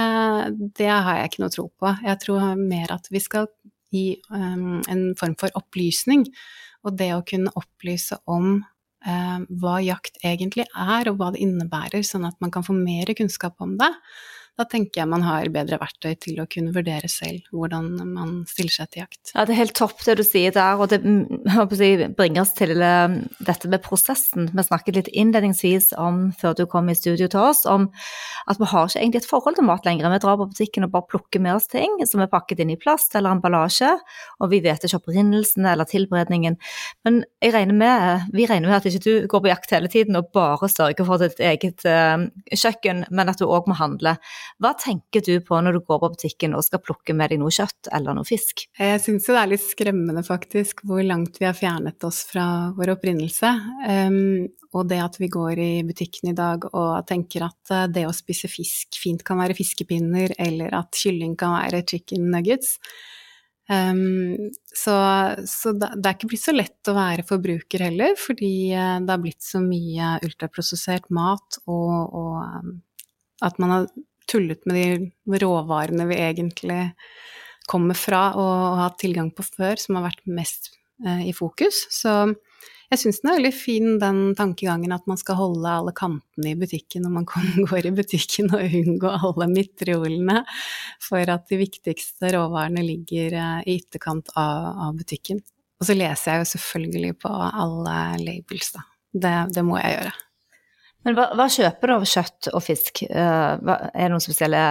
det, 0.77 0.91
har 0.91 1.21
jeg 1.21 1.31
ikke 1.31 1.45
noe 1.45 1.55
tro 1.55 1.69
på. 1.71 1.95
Jeg 2.05 2.21
tror 2.25 2.51
mer 2.61 2.93
at 2.97 3.09
vi 3.13 3.23
skal 3.23 3.49
gi 3.95 4.09
um, 4.33 4.83
en 4.91 5.07
form 5.19 5.37
for 5.39 5.55
opplysning 5.55 6.27
og 6.85 6.97
det 6.99 7.11
å 7.17 7.25
kunne 7.27 7.53
opplyse 7.59 8.19
om 8.31 8.59
eh, 9.07 9.41
hva 9.61 9.79
jakt 9.85 10.21
egentlig 10.25 10.67
er, 10.69 11.11
og 11.11 11.19
hva 11.21 11.33
det 11.35 11.43
innebærer, 11.45 12.05
sånn 12.07 12.29
at 12.29 12.39
man 12.45 12.53
kan 12.55 12.67
få 12.67 12.77
mer 12.77 13.13
kunnskap 13.17 13.61
om 13.65 13.77
det, 13.81 13.91
da 14.55 14.65
tenker 14.71 15.01
jeg 15.01 15.11
man 15.11 15.25
har 15.27 15.49
bedre 15.51 15.81
verktøy 15.81 16.13
til 16.23 16.39
å 16.39 16.47
kunne 16.51 16.71
vurdere 16.75 17.09
selv 17.11 17.43
hvordan 17.51 17.89
man 18.15 18.35
stiller 18.47 18.75
seg 18.77 18.91
til 18.93 19.03
jakt. 19.03 19.33
Ja, 19.33 19.43
det 19.43 19.55
er 19.55 19.61
helt 19.65 19.75
topp 19.75 20.05
det 20.07 20.15
du 20.21 20.23
sier 20.27 20.55
der, 20.55 20.79
og 20.79 20.93
det 20.93 21.01
bringer 21.03 22.45
oss 22.45 22.55
til 22.55 22.79
uh, 22.79 23.17
dette 23.43 23.71
med 23.73 23.83
prosessen. 23.83 24.47
Vi 24.55 24.67
snakket 24.67 25.01
litt 25.01 25.11
innledningsvis 25.11 25.91
om, 25.99 26.29
før 26.39 26.55
du 26.55 26.65
kom 26.71 26.91
i 26.91 26.95
studio 26.95 27.27
til 27.31 27.43
oss, 27.43 27.65
om 27.67 27.89
at 28.47 28.61
vi 28.61 28.69
har 28.71 28.87
ikke 28.87 29.03
egentlig 29.03 29.25
et 29.25 29.29
forhold 29.33 29.59
til 29.59 29.67
mat 29.67 29.89
lenger. 29.89 30.13
Vi 30.15 30.23
drar 30.23 30.39
på 30.39 30.47
butikken 30.53 30.87
og 30.87 30.95
bare 30.95 31.11
plukker 31.11 31.43
med 31.43 31.57
oss 31.57 31.67
ting 31.73 31.99
som 32.07 32.23
er 32.23 32.31
pakket 32.31 32.63
inn 32.63 32.71
i 32.77 32.79
plast 32.79 33.19
eller 33.19 33.35
emballasje, 33.35 33.91
og 34.39 34.53
vi 34.55 34.63
vet 34.63 34.87
ikke 34.87 35.03
opprinnelsen 35.03 35.67
eller 35.67 35.89
tilberedningen. 35.91 36.61
Men 37.03 37.25
regner 37.43 37.75
med, 37.75 38.31
vi 38.39 38.47
regner 38.47 38.71
med 38.71 38.79
at 38.79 38.87
ikke 38.87 39.03
du 39.03 39.29
går 39.35 39.43
på 39.43 39.51
jakt 39.51 39.75
hele 39.75 39.91
tiden 39.91 40.21
og 40.21 40.31
bare 40.37 40.71
sørger 40.71 41.11
for 41.11 41.27
ditt 41.27 41.43
eget 41.43 41.83
uh, 41.91 42.23
kjøkken, 42.55 43.09
men 43.11 43.35
at 43.35 43.43
du 43.43 43.49
òg 43.51 43.67
må 43.67 43.83
handle. 43.83 44.15
Hva 44.63 44.75
tenker 44.81 45.25
du 45.25 45.39
på 45.45 45.61
når 45.61 45.79
du 45.79 45.85
går 45.85 46.03
på 46.03 46.11
butikken 46.17 46.57
og 46.57 46.65
skal 46.67 46.83
plukke 46.85 47.17
med 47.17 47.33
deg 47.33 47.43
noe 47.43 47.55
kjøtt 47.55 47.91
eller 47.95 48.17
noe 48.17 48.29
fisk? 48.29 48.67
Jeg 48.79 49.01
syns 49.03 49.29
jo 49.29 49.37
det 49.37 49.43
er 49.43 49.53
litt 49.55 49.65
skremmende 49.65 50.25
faktisk 50.27 50.85
hvor 50.89 51.03
langt 51.07 51.41
vi 51.41 51.49
har 51.49 51.57
fjernet 51.59 52.07
oss 52.07 52.25
fra 52.29 52.47
vår 52.77 52.95
opprinnelse. 52.97 53.51
Um, 53.89 54.47
og 54.75 54.89
det 54.91 55.01
at 55.03 55.19
vi 55.23 55.31
går 55.31 55.61
i 55.63 55.73
butikken 55.87 56.33
i 56.33 56.37
dag 56.37 56.67
og 56.73 57.05
tenker 57.09 57.47
at 57.47 57.75
eh, 57.75 57.91
det 57.95 58.07
å 58.09 58.15
spise 58.15 58.51
fisk 58.51 58.99
fint 58.99 59.23
kan 59.27 59.39
være 59.39 59.57
fiskepinner, 59.57 60.35
eller 60.43 60.75
at 60.75 60.99
kylling 60.99 61.37
kan 61.39 61.55
være 61.55 61.85
chicken 61.91 62.27
nuggets. 62.33 62.79
Um, 63.71 64.51
så, 64.77 64.95
så 65.49 65.73
det, 65.73 65.95
det, 65.97 66.09
er 66.09 66.17
ikke 66.19 66.29
blitt 66.35 66.43
så 66.43 66.53
lett 66.53 66.91
å 66.91 66.97
være 66.99 67.25
forbruker 67.25 67.87
heller, 67.87 68.19
fordi 68.21 68.75
eh, 68.75 68.97
det 69.01 69.15
har 69.15 69.23
blitt 69.23 69.47
så 69.47 69.63
mye 69.63 70.17
ultraprosessert 70.27 71.09
mat, 71.15 71.63
og, 71.65 72.19
og 72.19 73.47
at 73.47 73.63
man 73.63 73.77
har 73.77 73.89
tullet 74.35 74.67
med 74.69 75.07
de 75.25 75.41
råvarene 75.45 76.09
vi 76.11 76.19
egentlig 76.21 76.81
kommer 77.71 77.97
fra 77.97 78.27
og, 78.37 78.51
har 78.77 78.83
hatt 78.89 78.99
tilgang 79.01 79.31
på 79.35 79.47
før, 79.47 79.81
som 79.81 79.99
har 79.99 80.11
vært 80.11 80.27
mest 80.29 80.75
eh, 81.07 81.29
i 81.31 81.33
fokus. 81.37 81.87
Så 81.95 82.13
jeg 82.93 83.01
syns 83.01 83.23
den 83.23 83.31
er 83.31 83.39
veldig 83.39 83.55
fin, 83.57 83.87
den 83.99 84.21
tankegangen 84.39 84.93
at 84.95 85.07
man 85.11 85.19
skal 85.21 85.39
holde 85.39 85.71
alle 85.71 85.95
kantene 85.97 86.53
i 86.53 86.59
butikken 86.59 87.07
når 87.07 87.15
man 87.17 87.29
går 87.71 87.89
i 87.89 87.95
butikken, 87.97 88.53
og 88.55 88.77
unngå 88.83 89.15
alle 89.31 89.49
midtreolene, 89.51 90.43
for 91.03 91.35
at 91.35 91.49
de 91.51 91.61
viktigste 91.65 92.35
råvarene 92.37 92.85
ligger 92.85 93.39
eh, 93.41 93.59
i 93.65 93.79
ytterkant 93.81 94.35
av, 94.37 94.71
av, 94.89 94.99
butikken. 95.01 95.43
Og 95.81 95.89
så 95.89 95.97
leser 95.97 96.35
jeg 96.37 96.45
jo 96.45 96.53
selvfølgelig 96.55 97.17
på 97.25 97.33
alle 97.33 97.97
labels, 98.23 98.75
da. 98.77 98.85
Det, 99.15 99.35
det 99.55 99.63
må 99.67 99.79
jeg 99.79 99.99
gjøre. 99.99 100.15
Men 101.05 101.17
hva, 101.19 101.27
hva, 101.37 101.49
kjøper 101.53 101.91
du 101.91 101.95
av 101.95 102.07
kjøtt 102.09 102.49
og 102.55 102.63
fisk? 102.65 103.03
Uh, 103.11 103.61
er 103.61 104.07
det 104.07 104.13
noen 104.15 104.25
spesielle 104.25 104.63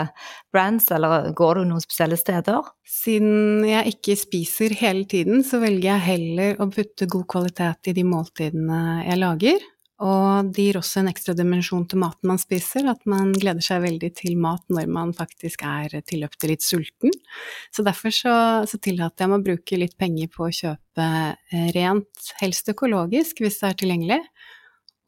brands, 0.53 0.89
eller 0.93 1.29
går 1.37 1.61
du 1.61 1.67
noen 1.69 1.83
spesielle 1.83 2.17
steder? 2.17 2.71
Siden 2.89 3.67
jeg 3.67 3.93
ikke 3.93 4.17
spiser 4.17 4.73
hele 4.79 5.05
tiden, 5.09 5.45
så 5.45 5.61
velger 5.61 5.91
jeg 5.91 6.07
heller 6.07 6.63
å 6.63 6.69
putte 6.73 7.09
god 7.09 7.27
kvalitet 7.29 7.91
i 7.91 7.95
de 7.99 8.07
måltidene 8.07 8.81
jeg 9.05 9.21
lager. 9.21 9.69
Og 10.03 10.49
det 10.51 10.65
gir 10.65 10.77
også 10.79 10.99
en 10.99 11.09
ekstra 11.11 11.35
dimensjon 11.37 11.85
til 11.87 12.01
maten 12.01 12.27
man 12.27 12.39
spiser, 12.41 12.87
at 12.89 13.05
man 13.07 13.29
gleder 13.37 13.63
seg 13.63 13.83
veldig 13.85 14.09
til 14.17 14.39
mat 14.41 14.63
når 14.73 14.89
man 14.91 15.13
faktisk 15.15 15.63
er 15.69 15.93
tilløpte 16.09 16.49
litt 16.49 16.65
sulten. 16.65 17.13
Så 17.71 17.85
derfor 17.85 18.11
så, 18.11 18.33
så 18.67 18.79
tillater 18.83 19.23
jeg 19.23 19.31
meg 19.31 19.43
å 19.43 19.45
bruke 19.45 19.79
litt 19.79 19.95
penger 20.01 20.31
på 20.33 20.47
å 20.47 20.55
kjøpe 20.57 21.07
eh, 21.53 21.69
rent, 21.77 22.33
helst 22.41 22.73
økologisk 22.73 23.45
hvis 23.45 23.61
det 23.61 23.69
er 23.69 23.79
tilgjengelig 23.79 24.19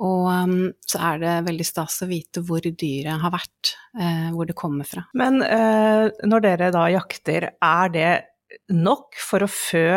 Og 0.03 0.25
um, 0.27 0.55
så 0.83 0.99
er 1.11 1.21
det 1.21 1.33
veldig 1.47 1.65
stas 1.67 2.01
å 2.03 2.09
vite 2.09 2.43
hvor 2.43 2.65
dyret 2.65 3.21
har 3.21 3.31
vært, 3.31 3.75
eh, 3.95 4.27
hvor 4.35 4.49
det 4.49 4.57
kommer 4.59 4.87
fra. 4.87 5.05
Men 5.15 5.39
eh, 5.45 6.09
når 6.27 6.43
dere 6.43 6.71
da 6.75 6.83
jakter, 6.91 7.47
er 7.63 7.93
det 7.93 8.11
nok 8.75 9.15
for 9.23 9.45
å 9.45 9.51
fø 9.51 9.87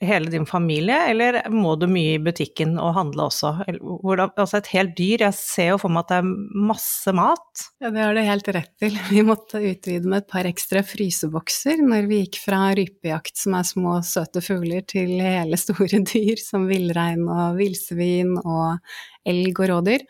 hele 0.00 0.30
din 0.32 0.46
familie, 0.48 0.96
eller 1.10 1.38
må 1.52 1.74
du 1.76 1.86
mye 1.90 2.14
i 2.16 2.22
butikken 2.22 2.78
og 2.80 2.94
handle 2.96 3.26
også? 3.28 3.52
Hvordan, 3.80 4.32
altså 4.40 4.60
et 4.60 4.70
helt 4.72 4.94
dyr, 4.96 5.24
jeg 5.26 5.36
ser 5.36 5.72
jo 5.74 5.80
for 5.82 5.92
meg 5.92 6.06
at 6.06 6.12
det 6.12 6.18
er 6.20 6.68
masse 6.70 7.14
mat. 7.16 7.64
Ja, 7.82 7.90
det 7.92 8.02
har 8.02 8.16
du 8.16 8.22
helt 8.24 8.50
rett 8.56 8.72
til. 8.80 8.96
Vi 9.12 9.24
måtte 9.26 9.60
utvide 9.60 10.08
med 10.08 10.22
et 10.22 10.30
par 10.32 10.48
ekstra 10.48 10.82
frysebokser 10.86 11.82
når 11.84 12.08
vi 12.10 12.20
gikk 12.22 12.38
fra 12.42 12.60
rypejakt, 12.76 13.36
som 13.38 13.56
er 13.58 13.66
små, 13.68 13.98
søte 14.06 14.42
fugler, 14.44 14.84
til 14.88 15.18
hele 15.20 15.58
store 15.60 16.00
dyr 16.12 16.40
som 16.40 16.68
villrein 16.70 17.26
og 17.28 17.58
villsvin 17.60 18.36
og 18.40 18.80
elg 19.28 19.60
og 19.60 19.74
rådyr. 19.74 20.06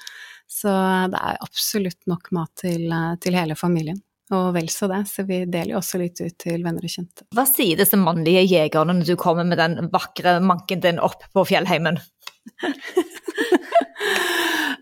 Så 0.51 0.71
det 1.11 1.19
er 1.19 1.43
absolutt 1.43 2.07
nok 2.11 2.31
mat 2.35 2.53
til, 2.63 2.87
til 3.23 3.39
hele 3.39 3.59
familien 3.59 3.99
og 4.31 4.53
vel 4.55 4.69
så 4.71 4.87
det, 4.91 5.03
så 5.11 5.25
vi 5.27 5.43
deler 5.51 5.75
jo 5.75 5.81
også 5.81 6.01
litt 6.01 6.21
ut 6.23 6.37
til 6.39 6.63
venner 6.63 6.85
og 6.87 6.93
kjente. 6.93 7.27
Hva 7.35 7.47
sier 7.49 7.81
disse 7.81 7.99
mannlige 7.99 8.45
jegerne 8.47 8.95
når 9.01 9.11
du 9.11 9.17
kommer 9.21 9.47
med 9.49 9.59
den 9.61 9.91
vakre 9.93 10.39
manken 10.45 10.83
din 10.85 11.03
opp 11.03 11.27
på 11.35 11.47
fjellheimen? 11.51 11.99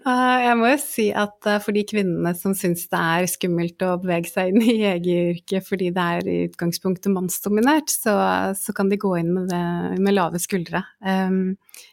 Eh, 0.09 0.37
jeg 0.45 0.59
må 0.61 0.69
jo 0.73 0.79
si 0.83 1.09
at 1.17 1.49
eh, 1.49 1.61
for 1.65 1.77
de 1.77 1.87
kvinnene 1.89 2.35
som 2.37 2.55
syns 2.57 2.87
det 2.93 3.01
er 3.01 3.31
skummelt 3.31 3.83
å 3.87 3.97
bevege 4.03 4.31
seg 4.31 4.53
inn 4.53 4.63
i 4.63 4.79
jegeryrket 4.83 5.67
fordi 5.67 5.91
det 5.97 6.07
er 6.19 6.29
i 6.29 6.39
utgangspunktet 6.51 7.13
mannsdominert, 7.15 7.89
så, 7.93 8.15
så 8.59 8.77
kan 8.77 8.93
de 8.93 9.01
gå 9.01 9.17
inn 9.21 9.33
med, 9.35 9.49
det, 9.53 9.65
med 10.05 10.17
lave 10.17 10.41
skuldre. 10.43 10.85
Eh, 11.01 11.37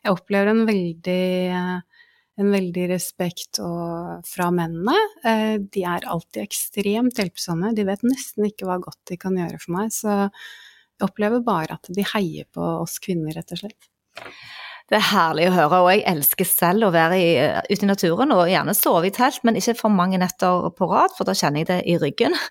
jeg 0.04 0.16
opplever 0.16 0.52
en 0.52 0.66
veldig 0.68 1.22
en 2.40 2.52
veldig 2.52 2.90
respekt 2.92 3.60
fra 4.28 4.50
mennene. 4.52 4.96
Eh, 5.24 5.56
de 5.62 5.86
er 5.88 6.08
alltid 6.12 6.44
ekstremt 6.44 7.22
hjelpsomme. 7.22 7.72
De 7.76 7.86
vet 7.88 8.04
nesten 8.08 8.50
ikke 8.50 8.68
hva 8.68 8.80
godt 8.84 9.02
de 9.12 9.20
kan 9.22 9.38
gjøre 9.40 9.62
for 9.62 9.78
meg. 9.78 9.94
Så 9.96 10.12
jeg 10.16 11.08
opplever 11.08 11.44
bare 11.46 11.80
at 11.80 11.90
de 11.92 12.06
heier 12.16 12.48
på 12.52 12.64
oss 12.82 13.00
kvinner, 13.04 13.36
rett 13.36 13.56
og 13.56 13.64
slett. 13.64 13.90
Det 14.86 15.00
er 15.00 15.08
herlig 15.08 15.48
å 15.50 15.54
høre, 15.56 15.78
og 15.82 15.88
jeg 15.90 16.04
elsker 16.12 16.46
selv 16.46 16.86
å 16.86 16.92
være 16.94 17.16
i, 17.18 17.30
ute 17.72 17.88
i 17.88 17.90
naturen 17.90 18.30
og 18.36 18.52
gjerne 18.52 18.76
sove 18.78 19.10
i 19.10 19.14
telt, 19.16 19.40
men 19.48 19.58
ikke 19.58 19.74
for 19.80 19.94
mange 19.94 20.20
netter 20.22 20.68
på 20.78 20.88
rad, 20.92 21.16
for 21.18 21.26
da 21.26 21.34
kjenner 21.34 21.64
jeg 21.64 21.72
det 21.72 21.82
i 21.94 22.00
ryggen. 22.02 22.38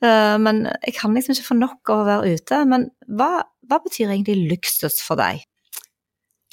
Eh, 0.00 0.36
men 0.40 0.62
jeg 0.86 0.94
kan 0.96 1.12
liksom 1.12 1.34
ikke 1.34 1.44
få 1.48 1.54
nok 1.58 1.90
av 1.92 1.98
å 2.00 2.04
være 2.06 2.36
ute. 2.38 2.60
Men 2.70 2.86
hva, 3.18 3.42
hva 3.68 3.78
betyr 3.84 4.06
egentlig 4.06 4.46
luksus 4.48 5.00
for 5.04 5.18
deg? 5.20 5.42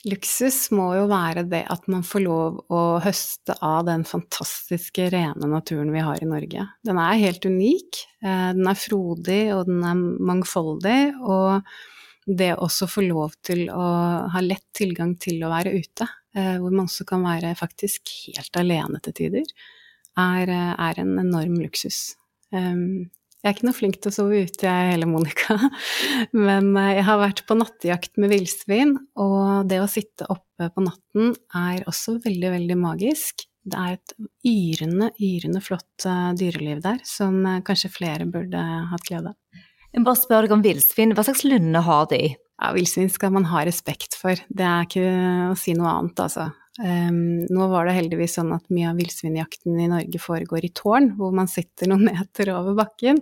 Luksus 0.08 0.70
må 0.72 0.88
jo 0.96 1.08
være 1.10 1.44
det 1.52 1.64
at 1.72 1.88
man 1.92 2.04
får 2.06 2.24
lov 2.24 2.60
å 2.74 2.82
høste 3.04 3.56
av 3.66 3.86
den 3.90 4.06
fantastiske, 4.08 5.10
rene 5.14 5.50
naturen 5.52 5.92
vi 5.94 6.04
har 6.04 6.22
i 6.24 6.30
Norge. 6.30 6.64
Den 6.88 7.02
er 7.02 7.20
helt 7.22 7.46
unik. 7.46 8.02
Eh, 8.24 8.50
den 8.58 8.70
er 8.72 8.80
frodig, 8.80 9.42
og 9.56 9.68
den 9.68 9.84
er 9.84 10.04
mangfoldig. 10.32 11.00
Og 11.20 11.68
det 12.28 12.54
også 12.56 12.90
få 12.92 13.04
lov 13.08 13.36
til 13.46 13.68
å 13.72 13.88
ha 14.32 14.44
lett 14.44 14.66
tilgang 14.76 15.16
til 15.20 15.44
å 15.44 15.52
være 15.52 15.76
ute, 15.76 16.08
eh, 16.36 16.56
hvor 16.60 16.72
man 16.72 16.88
også 16.88 17.08
kan 17.08 17.24
være 17.28 17.56
faktisk 17.60 18.14
helt 18.38 18.60
alene 18.60 19.02
til 19.04 19.16
tider, 19.22 19.52
er, 20.18 20.50
eh, 20.50 21.00
en 21.00 21.20
enorm 21.20 21.60
luksus. 21.60 22.16
Jeg 23.44 23.52
er 23.52 23.54
ikke 23.54 23.68
noe 23.68 23.78
flink 23.78 24.00
til 24.02 24.10
å 24.10 24.16
sove 24.16 24.40
ute, 24.48 24.66
jeg 24.66 24.94
heller, 24.94 25.10
Monica. 25.10 25.58
Men 26.48 26.72
eh, 26.74 26.96
jeg 26.98 27.06
har 27.08 27.20
vært 27.22 27.44
på 27.48 27.58
nattejakt 27.60 28.18
med 28.22 28.34
villsvin, 28.34 28.96
og 29.22 29.70
det 29.70 29.78
å 29.84 29.92
sitte 29.92 30.26
oppe 30.34 30.72
på 30.74 30.86
natten 30.86 31.36
er 31.56 31.86
også 31.88 32.18
veldig, 32.24 32.50
veldig 32.56 32.80
magisk. 32.82 33.46
Det 33.68 33.78
er 33.78 33.98
et 33.98 34.16
yrende, 34.48 35.12
yrende 35.22 35.62
flott 35.62 36.08
eh, 36.10 36.32
dyreliv 36.40 36.82
der, 36.86 37.00
som 37.06 37.38
eh, 37.46 37.62
kanskje 37.68 37.94
flere 37.94 38.28
burde 38.32 38.64
hatt 38.92 39.06
glede 39.06 39.36
av. 39.36 39.64
Jeg 39.94 40.04
bare 40.04 40.20
spør 40.20 40.46
deg 40.46 40.58
om 40.58 40.66
villsvin. 40.66 41.14
Hva 41.16 41.26
slags 41.30 41.46
lunde 41.46 41.86
har 41.86 42.10
de? 42.12 42.24
Ja, 42.58 42.72
Villsvin 42.74 43.10
skal 43.14 43.32
man 43.36 43.46
ha 43.52 43.62
respekt 43.66 44.18
for. 44.18 44.38
Det 44.50 44.66
er 44.66 44.88
ikke 44.88 45.06
å 45.52 45.56
si 45.58 45.76
noe 45.78 45.92
annet, 45.94 46.20
altså. 46.26 46.50
Um, 46.78 47.46
nå 47.50 47.68
var 47.72 47.88
det 47.88 47.96
heldigvis 47.98 48.36
sånn 48.38 48.52
at 48.54 48.68
mye 48.74 48.92
av 48.92 49.00
villsvinjakten 49.02 49.80
i 49.82 49.90
Norge 49.90 50.22
foregår 50.22 50.68
i 50.68 50.74
tårn, 50.78 51.12
hvor 51.18 51.34
man 51.36 51.50
sitter 51.50 51.90
noen 51.90 52.06
meter 52.12 52.54
over 52.54 52.78
bakken. 52.78 53.22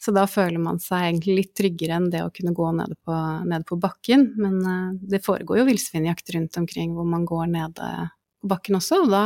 Så 0.00 0.12
da 0.16 0.26
føler 0.28 0.60
man 0.60 0.80
seg 0.82 1.06
egentlig 1.08 1.38
litt 1.38 1.54
tryggere 1.56 1.98
enn 1.98 2.10
det 2.12 2.24
å 2.24 2.32
kunne 2.34 2.54
gå 2.56 2.70
nede 2.76 2.96
på, 3.04 3.20
nede 3.44 3.64
på 3.68 3.78
bakken. 3.80 4.30
Men 4.40 4.58
uh, 4.64 4.90
det 5.00 5.24
foregår 5.24 5.62
jo 5.62 5.68
villsvinjakt 5.70 6.34
rundt 6.36 6.60
omkring 6.60 6.96
hvor 6.96 7.08
man 7.08 7.28
går 7.28 7.48
nede 7.52 7.90
bakken 8.48 8.78
også, 8.78 9.02
og 9.04 9.12
da, 9.12 9.22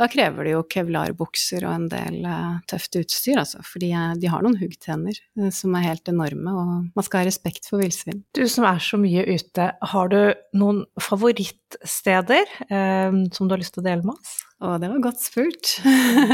da 0.00 0.08
krever 0.10 0.46
det 0.46 0.54
jo 0.54 0.62
kevlarbukser 0.70 1.66
og 1.66 1.74
en 1.74 1.88
del 1.92 2.20
uh, 2.26 2.60
tøft 2.70 2.98
utstyr, 3.00 3.40
altså. 3.42 3.62
For 3.66 3.82
de, 3.82 3.90
de 4.20 4.30
har 4.30 4.44
noen 4.44 4.58
huggtenner 4.60 5.18
uh, 5.40 5.50
som 5.54 5.74
er 5.78 5.88
helt 5.88 6.10
enorme, 6.10 6.54
og 6.54 6.72
man 6.94 7.06
skal 7.06 7.22
ha 7.22 7.28
respekt 7.28 7.68
for 7.70 7.82
villsvin. 7.82 8.22
Du 8.36 8.44
som 8.50 8.66
er 8.68 8.80
så 8.84 9.00
mye 9.00 9.26
ute, 9.28 9.68
har 9.94 10.12
du 10.12 10.18
noen 10.58 10.84
favorittsteder 11.02 12.56
uh, 12.70 13.20
som 13.34 13.46
du 13.46 13.56
har 13.56 13.62
lyst 13.62 13.76
til 13.76 13.84
å 13.84 13.88
dele 13.90 14.06
med 14.06 14.16
oss? 14.16 14.40
Å, 14.64 14.78
det 14.80 14.90
var 14.90 15.04
godt 15.10 15.20
spurt. 15.20 15.76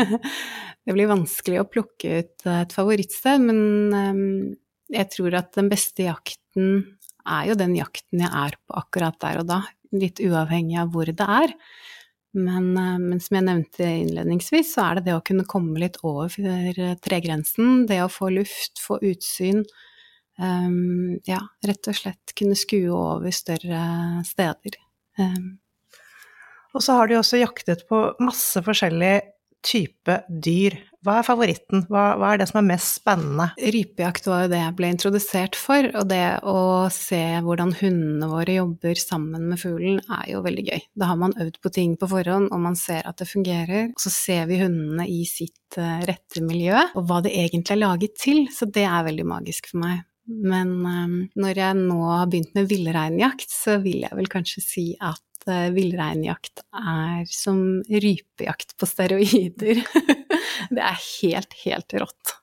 det 0.85 0.96
blir 0.96 1.11
vanskelig 1.11 1.62
å 1.62 1.68
plukke 1.68 2.20
ut 2.20 2.48
et 2.50 2.74
favorittsted, 2.76 3.42
men 3.48 3.61
um, 3.94 4.24
jeg 4.90 5.11
tror 5.14 5.37
at 5.40 5.52
den 5.56 5.70
beste 5.70 6.06
jakten 6.06 6.83
er 7.28 7.50
jo 7.50 7.59
den 7.59 7.76
jakten 7.78 8.24
jeg 8.24 8.30
er 8.30 8.56
på 8.59 8.76
akkurat 8.80 9.18
der 9.22 9.42
og 9.42 9.48
da, 9.50 9.61
litt 9.94 10.22
uavhengig 10.22 10.78
av 10.83 10.92
hvor 10.94 11.11
det 11.11 11.26
er. 11.26 11.54
Men, 12.36 12.76
eh, 12.76 12.98
men, 13.02 13.20
som 13.22 13.38
jeg 13.38 13.46
nevnte 13.48 13.86
innledningsvis, 14.04 14.74
så 14.76 14.86
er 14.86 14.98
det 14.98 15.08
det 15.08 15.16
å 15.18 15.24
kunne 15.26 15.48
komme 15.48 15.80
litt 15.82 15.98
over 16.06 16.98
tregrensen, 17.02 17.86
det 17.90 18.02
å 18.04 18.12
få 18.12 18.30
luft, 18.34 18.82
få 18.82 19.00
utsyn. 19.02 19.64
Um, 20.40 21.18
ja, 21.28 21.40
rett 21.66 21.88
og 21.90 21.96
slett 21.98 22.32
kunne 22.38 22.56
skue 22.56 22.88
over 22.96 23.34
større 23.34 23.82
steder. 24.24 24.78
Um. 25.20 25.58
Og 26.72 26.84
så 26.84 26.96
har 26.96 27.10
de 27.10 27.18
også 27.18 27.40
jaktet 27.42 27.82
på 27.90 27.98
masse 28.22 28.62
forskjellige 28.64 29.20
type 29.66 30.16
dyr. 30.30 30.78
Hva 31.00 31.14
er 31.16 31.24
favoritten? 31.24 31.86
Hva, 31.88 32.02
hva, 32.20 32.34
er 32.34 32.42
det 32.42 32.46
som 32.50 32.58
er 32.60 32.66
mest 32.74 32.98
spennende? 32.98 33.46
Rypejakt 33.56 34.26
var 34.28 34.42
jo 34.44 34.50
det 34.52 34.58
jeg 34.60 34.74
ble 34.76 34.90
introdusert 34.92 35.56
for, 35.56 35.88
og 35.96 36.10
det 36.10 36.24
å 36.44 36.60
se 36.92 37.22
hvordan 37.46 37.72
hundene 37.78 38.28
våre 38.28 38.58
jobber 38.58 39.00
sammen 39.00 39.46
med 39.48 39.62
fuglen 39.62 40.02
er 40.04 40.26
jo 40.34 40.42
veldig 40.44 40.66
gøy. 40.66 40.84
Da 41.00 41.08
har 41.12 41.22
man 41.22 41.36
øvd 41.40 41.56
på 41.64 41.72
ting 41.72 41.96
på 41.96 42.10
forhånd, 42.10 42.50
og 42.52 42.62
man 42.66 42.76
ser 42.76 43.08
at 43.08 43.16
det 43.22 43.30
fungerer. 43.30 43.88
Og 43.94 44.04
så 44.04 44.12
ser 44.12 44.44
vi 44.52 44.60
hundene 44.60 45.08
i 45.08 45.24
sitt 45.28 45.80
uh, 45.80 46.04
rette 46.04 46.44
miljø, 46.44 46.76
og 46.92 47.08
hva 47.08 47.24
det 47.24 47.32
egentlig 47.46 47.78
er 47.78 47.84
laget 47.86 48.20
til, 48.20 48.44
så 48.52 48.68
det 48.68 48.84
er 48.84 49.08
veldig 49.08 49.28
magisk 49.32 49.72
for 49.72 49.80
meg. 49.86 50.04
Men 50.28 50.76
um, 50.84 51.18
når 51.40 51.64
jeg 51.64 51.80
nå 51.80 52.00
har 52.12 52.28
begynt 52.28 52.52
med 52.58 52.68
villreinjakt, 52.68 53.48
så 53.48 53.80
vil 53.80 54.04
jeg 54.04 54.20
vel 54.20 54.28
kanskje 54.30 54.68
si 54.68 54.88
at 55.00 55.48
uh, 55.48 55.72
villreinjakt 55.72 56.66
er 56.76 57.24
som 57.32 57.80
rypejakt 57.88 58.76
på 58.76 58.96
steroider. 58.96 59.80
det 60.68 60.85
er 60.85 61.01
helt, 61.07 61.57
helt 61.64 61.96
rått. 62.03 62.37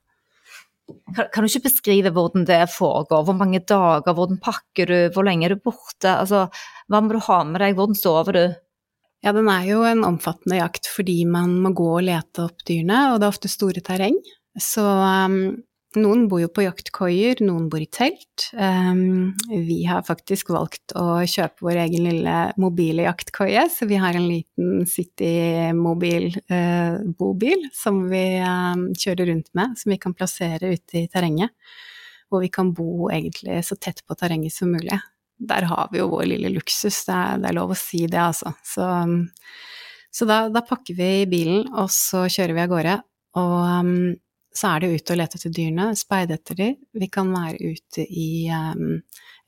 Kan, 1.15 1.27
kan, 1.33 1.43
du 1.43 1.51
ikke 1.51 1.67
beskrive 1.67 2.13
hvordan 2.15 2.45
det 2.47 2.61
foregår? 2.71 3.25
Hvor 3.27 3.35
mange 3.37 3.59
dager, 3.59 4.13
hvordan 4.15 4.39
pakker 4.43 4.89
du, 4.89 4.97
hvor 5.15 5.27
lenge 5.27 5.47
er 5.47 5.55
du 5.55 5.63
borte? 5.63 6.13
Altså, 6.13 6.47
hva 6.87 7.01
må 7.03 7.11
du 7.11 7.21
ha 7.27 7.41
med 7.47 7.61
deg, 7.63 7.75
hvordan 7.77 7.99
sover 7.99 8.37
du? 8.37 8.45
Ja, 9.25 9.33
den 9.35 9.49
er 9.51 9.65
jo 9.67 9.81
en 9.87 10.05
omfattende 10.07 10.59
jakt 10.59 10.87
fordi 10.93 11.23
man 11.27 11.57
må 11.63 11.73
gå 11.75 11.87
og 11.97 12.05
lete 12.05 12.45
opp 12.45 12.61
dyrene, 12.67 12.99
og 13.11 13.19
det 13.19 13.27
er 13.27 13.33
ofte 13.33 13.51
store 13.51 13.83
terreng. 13.83 14.19
Så 14.61 14.83
um, 14.85 15.39
noen 15.99 16.25
bor 16.29 16.41
jo 16.41 16.49
på 16.53 16.63
jaktkoier, 16.63 17.39
noen 17.45 17.67
bor 17.71 17.81
i 17.81 17.87
telt. 17.91 18.47
Um, 18.53 19.33
vi 19.49 19.79
har 19.89 20.05
faktisk 20.07 20.51
valgt 20.53 20.93
å 20.97 21.23
kjøpe 21.27 21.65
vår 21.67 21.81
egen 21.83 22.07
lille 22.07 22.35
mobile 22.61 23.05
jaktkoie, 23.07 23.65
så 23.73 23.87
vi 23.89 23.99
har 24.01 24.17
en 24.17 24.27
liten 24.29 24.85
City-mobil 24.89 26.29
uh, 26.51 26.99
bobil 27.19 27.67
som 27.75 28.03
vi 28.11 28.23
um, 28.43 28.89
kjører 28.97 29.31
rundt 29.31 29.51
med, 29.57 29.77
som 29.79 29.93
vi 29.93 29.99
kan 30.01 30.15
plassere 30.17 30.73
ute 30.75 31.03
i 31.03 31.07
terrenget. 31.11 31.53
Hvor 32.27 32.43
vi 32.43 32.51
kan 32.51 32.73
bo 32.75 33.07
egentlig 33.13 33.61
så 33.63 33.77
tett 33.79 34.03
på 34.07 34.17
terrenget 34.19 34.55
som 34.55 34.73
mulig. 34.75 34.99
Der 35.37 35.67
har 35.69 35.89
vi 35.91 36.01
jo 36.01 36.11
vår 36.11 36.27
lille 36.33 36.51
luksus, 36.55 37.03
det 37.07 37.15
er, 37.15 37.41
det 37.43 37.51
er 37.51 37.59
lov 37.59 37.75
å 37.75 37.79
si 37.79 38.03
det, 38.09 38.19
altså. 38.19 38.51
Så, 38.65 38.87
så 40.11 40.27
da, 40.27 40.45
da, 40.51 40.63
pakker 40.65 40.97
vi 40.97 41.11
bilen, 41.29 41.67
og 41.77 41.91
så 41.93 42.25
kjører 42.25 42.57
vi 42.57 42.63
av 42.65 42.71
gårde. 42.73 42.95
Og 43.37 44.17
så 44.57 44.73
er 44.73 44.83
det 44.83 44.93
ute 44.95 45.13
og 45.13 45.19
lete 45.21 45.39
etter 45.39 45.53
dyrene, 45.53 45.89
speide 45.97 46.37
etter 46.37 46.57
dem. 46.57 46.77
Vi 46.97 47.09
kan 47.13 47.33
være 47.33 47.73
ute 47.75 48.05
i 48.05 48.29
um, 48.49 49.01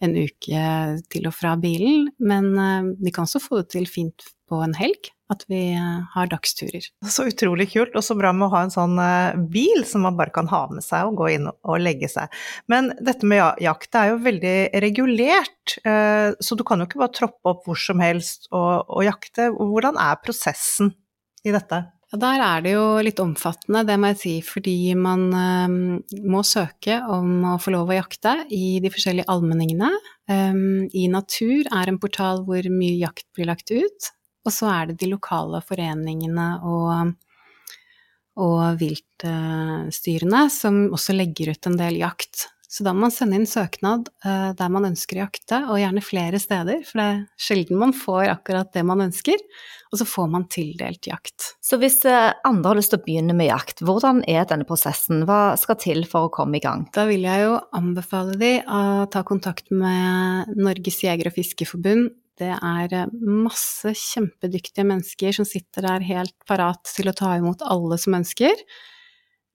en 0.06 0.18
uke 0.18 0.66
til 1.12 1.30
og 1.30 1.36
fra 1.36 1.56
bilen, 1.60 2.12
men 2.22 2.52
uh, 2.58 2.92
vi 3.00 3.14
kan 3.16 3.26
også 3.26 3.42
få 3.44 3.64
det 3.64 3.72
til 3.74 3.90
fint 3.90 4.28
på 4.50 4.62
en 4.66 4.74
helg, 4.78 5.12
at 5.34 5.44
vi 5.50 5.64
uh, 5.78 6.06
har 6.14 6.30
dagsturer. 6.30 6.86
Så 7.10 7.28
utrolig 7.30 7.70
kult, 7.74 7.98
og 7.98 8.06
så 8.06 8.18
bra 8.18 8.32
med 8.36 8.48
å 8.48 8.52
ha 8.54 8.64
en 8.68 8.74
sånn 8.74 8.96
uh, 9.02 9.38
bil 9.50 9.84
som 9.90 10.06
man 10.06 10.18
bare 10.20 10.34
kan 10.36 10.50
ha 10.54 10.64
med 10.72 10.86
seg 10.86 11.10
og 11.10 11.20
gå 11.24 11.34
inn 11.40 11.50
og 11.50 11.82
legge 11.82 12.10
seg. 12.12 12.30
Men 12.72 12.94
dette 13.02 13.30
med 13.30 13.62
jakt 13.66 13.98
er 13.98 14.14
jo 14.14 14.24
veldig 14.26 14.58
regulert, 14.86 15.56
så 15.80 16.56
du 16.58 16.64
kan 16.66 16.82
jo 16.82 16.88
ikke 16.88 17.02
bare 17.02 17.14
troppe 17.14 17.52
opp 17.52 17.68
hvor 17.68 17.78
som 17.78 18.02
helst 18.02 18.48
og, 18.50 18.90
og 18.90 19.06
jakte. 19.06 19.52
Hvordan 19.54 20.00
er 20.02 20.18
prosessen? 20.24 20.94
i 21.44 21.54
dette? 21.56 21.84
Ja, 22.10 22.18
der 22.18 22.42
er 22.42 22.62
det 22.66 22.72
jo 22.74 22.86
litt 23.06 23.20
omfattende, 23.22 23.84
det 23.86 23.96
må 24.02 24.10
jeg 24.10 24.18
si, 24.18 24.32
fordi 24.42 24.96
man 24.98 25.28
um, 25.30 25.76
må 26.26 26.42
søke 26.42 26.96
om 27.06 27.44
å 27.52 27.58
få 27.62 27.76
lov 27.76 27.92
å 27.92 28.00
jakte 28.00 28.34
i 28.50 28.80
de 28.82 28.90
forskjellige 28.90 29.30
allmenningene. 29.30 29.92
Um, 30.26 30.88
I 30.90 31.06
Natur 31.14 31.70
er 31.70 31.92
en 31.92 32.00
portal 32.02 32.42
hvor 32.48 32.66
mye 32.74 32.98
jakt 32.98 33.28
blir 33.38 33.52
lagt 33.52 33.70
ut, 33.70 34.10
og 34.42 34.56
så 34.56 34.72
er 34.74 34.90
det 34.90 34.98
de 35.04 35.12
lokale 35.12 35.62
foreningene 35.62 36.48
og, 36.66 37.14
og 38.42 38.82
viltstyrene 38.82 40.44
som 40.50 40.88
også 40.90 41.14
legger 41.14 41.54
ut 41.54 41.70
en 41.70 41.78
del 41.78 42.02
jakt. 42.02 42.48
Så 42.70 42.86
da 42.86 42.94
må 42.94 43.08
man 43.08 43.14
sende 43.14 43.40
inn 43.40 43.48
søknad 43.50 44.12
uh, 44.26 44.52
der 44.54 44.70
man 44.70 44.86
ønsker 44.92 45.18
å 45.18 45.24
jakte, 45.24 45.58
og 45.74 45.80
gjerne 45.82 46.04
flere 46.06 46.38
steder, 46.42 46.84
for 46.86 47.02
det 47.02 47.06
er 47.08 47.24
sjelden 47.42 47.80
man 47.82 47.96
får 47.98 48.28
akkurat 48.36 48.70
det 48.76 48.84
man 48.86 49.02
ønsker, 49.08 49.42
og 49.90 49.98
så 49.98 50.06
får 50.06 50.28
man 50.30 50.46
tildelt 50.54 51.10
jakt. 51.10 51.48
Så 51.66 51.80
hvis 51.82 51.98
uh, 52.06 52.30
andre 52.46 52.70
har 52.70 52.78
lyst 52.78 52.94
til 52.94 53.02
å 53.02 53.06
begynne 53.08 53.34
med 53.38 53.50
jakt, 53.50 53.82
hvordan 53.82 54.22
er 54.30 54.46
denne 54.52 54.70
prosessen? 54.70 55.26
Hva 55.26 55.58
skal 55.58 55.80
til 55.82 56.06
for 56.12 56.30
å 56.30 56.34
komme 56.36 56.60
i 56.60 56.64
gang? 56.64 56.86
Da 56.94 57.08
vil 57.10 57.26
jeg 57.26 57.48
jo 57.48 57.58
anbefale 57.80 58.38
de 58.38 58.54
å 58.62 58.84
ta 59.10 59.26
kontakt 59.26 59.74
med 59.74 60.54
Norges 60.54 61.02
jeger- 61.08 61.32
og 61.32 61.38
fiskeforbund. 61.40 62.14
Det 62.40 62.54
er 62.54 62.94
eh, 62.96 63.10
masse 63.20 63.92
kjempedyktige 63.98 64.86
mennesker 64.88 65.34
som 65.36 65.48
sitter 65.48 65.90
der 65.90 66.06
helt 66.08 66.38
parat 66.48 66.86
til 66.94 67.10
å 67.10 67.18
ta 67.18 67.34
imot 67.42 67.66
alle 67.66 67.98
som 68.00 68.16
ønsker 68.22 68.62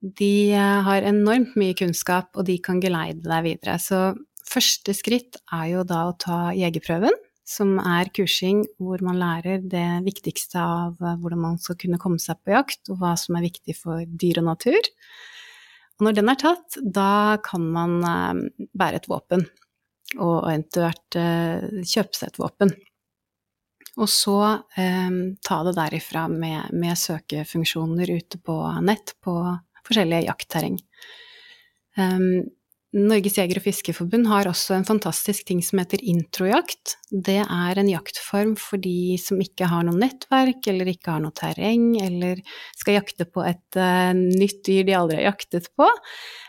de 0.05 0.53
eh, 0.53 0.81
har 0.85 1.07
enormt 1.09 1.55
mye 1.61 1.75
kunnskap, 1.79 2.33
og 2.37 2.47
de 2.49 2.59
kan 2.63 2.81
geleide 2.83 3.25
deg 3.25 3.47
videre. 3.47 3.79
Så 3.81 4.01
første 4.45 4.95
skritt 4.97 5.39
er 5.49 5.71
jo 5.73 5.85
da 5.89 6.05
å 6.11 6.17
ta 6.21 6.39
jegerprøven, 6.57 7.17
som 7.45 7.77
er 7.81 8.09
kursing 8.17 8.63
hvor 8.81 9.03
man 9.05 9.19
lærer 9.21 9.65
det 9.69 9.87
viktigste 10.05 10.61
av 10.61 11.01
eh, 11.01 11.17
hvordan 11.21 11.45
man 11.47 11.61
skal 11.63 11.79
kunne 11.81 12.01
komme 12.03 12.21
seg 12.23 12.41
på 12.45 12.53
jakt, 12.57 12.83
og 12.93 13.01
hva 13.01 13.15
som 13.21 13.39
er 13.39 13.49
viktig 13.49 13.77
for 13.81 14.05
dyr 14.05 14.43
og 14.45 14.51
natur. 14.53 14.93
Og 15.95 16.09
når 16.09 16.17
den 16.19 16.33
er 16.33 16.41
tatt, 16.41 16.81
da 16.83 17.41
kan 17.45 17.69
man 17.73 18.01
eh, 18.05 18.67
bære 18.77 19.01
et 19.01 19.11
våpen, 19.11 19.47
og 20.21 20.45
eventuelt 20.47 21.17
kjøpe 21.17 22.15
seg 22.15 22.29
et 22.29 22.37
våpen. 22.39 22.75
Og 23.95 24.11
så 24.11 24.39
eh, 24.77 25.11
ta 25.45 25.61
det 25.67 25.77
derifra 25.77 26.27
med, 26.31 26.73
med 26.75 26.99
søkefunksjoner 26.99 28.11
ute 28.11 28.41
på 28.43 28.57
nett 28.83 29.15
på 29.23 29.37
forskjellige 29.87 30.29
jaktterreng. 30.29 30.79
Um, 31.99 32.45
Norges 32.95 33.35
jeger- 33.41 33.59
og 33.59 33.65
fiskerforbund 33.65 34.29
har 34.31 34.47
også 34.47 34.77
en 34.77 34.87
fantastisk 34.87 35.49
ting 35.49 35.59
som 35.67 35.81
heter 35.81 35.99
introjakt. 36.07 36.95
Det 37.11 37.41
er 37.43 37.81
en 37.81 37.91
jaktform 37.91 38.53
for 38.61 38.79
de 38.79 39.17
som 39.19 39.41
ikke 39.43 39.67
har 39.67 39.83
noe 39.83 39.99
nettverk, 39.99 40.63
eller 40.71 40.93
ikke 40.93 41.11
har 41.11 41.25
noe 41.25 41.35
terreng, 41.35 41.89
eller 41.99 42.39
skal 42.79 43.01
jakte 43.01 43.27
på 43.27 43.43
et 43.49 43.81
uh, 43.81 44.15
nytt 44.15 44.63
dyr 44.69 44.87
de 44.87 44.95
aldri 44.95 45.19
har 45.19 45.33
jaktet 45.33 45.73
på 45.75 45.89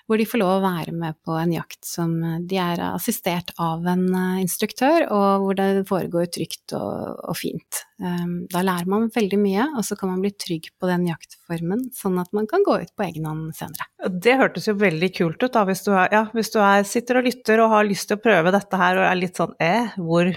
hvor 0.06 0.22
de 0.22 0.28
får 0.30 0.42
lov 0.42 0.54
å 0.58 0.64
være 0.66 0.94
med 0.96 1.18
på 1.26 1.36
en 1.40 1.54
jakt 1.56 1.82
som 1.86 2.14
eh, 2.22 2.38
de 2.46 2.60
er 2.62 2.82
assistert 2.92 3.52
av 3.62 3.86
en 3.90 4.06
eh, 4.12 4.44
instruktør, 4.44 5.08
og 5.10 5.46
hvor 5.46 5.58
det 5.58 5.86
foregår 5.90 6.30
trygt 6.36 6.76
og, 6.78 7.22
og 7.26 7.38
fint. 7.40 7.86
Ehm, 8.04 8.44
da 8.52 8.60
lærer 8.66 8.90
man 8.92 9.08
veldig 9.14 9.38
mye, 9.40 9.66
og 9.80 9.86
så 9.88 9.96
kan 9.96 10.12
man 10.12 10.24
bli 10.24 10.34
trygg 10.36 10.68
på 10.76 10.90
den 10.90 11.06
jaktformen, 11.08 11.86
sånn 11.96 12.20
at 12.20 12.32
man 12.36 12.48
kan 12.50 12.66
gå 12.66 12.76
ut 12.82 12.92
på 12.92 13.06
egen 13.08 13.28
hånd 13.30 13.54
senere. 13.56 13.88
Det 14.12 14.36
hørtes 14.40 14.68
jo 14.68 14.76
veldig 14.78 15.10
kult 15.16 15.40
ut, 15.40 15.52
da, 15.54 15.64
hvis 15.70 15.86
du, 15.86 15.94
er, 15.96 16.10
ja, 16.12 16.24
hvis 16.36 16.52
du 16.52 16.60
er, 16.60 16.84
sitter 16.88 17.22
og 17.22 17.30
lytter 17.30 17.64
og 17.64 17.72
har 17.72 17.88
lyst 17.88 18.10
til 18.10 18.20
å 18.20 18.24
prøve 18.26 18.52
dette 18.54 18.80
her 18.82 19.00
og 19.00 19.08
er 19.08 19.20
litt 19.20 19.40
sånn 19.40 19.56
eh, 19.64 19.96
hvor, 19.96 20.28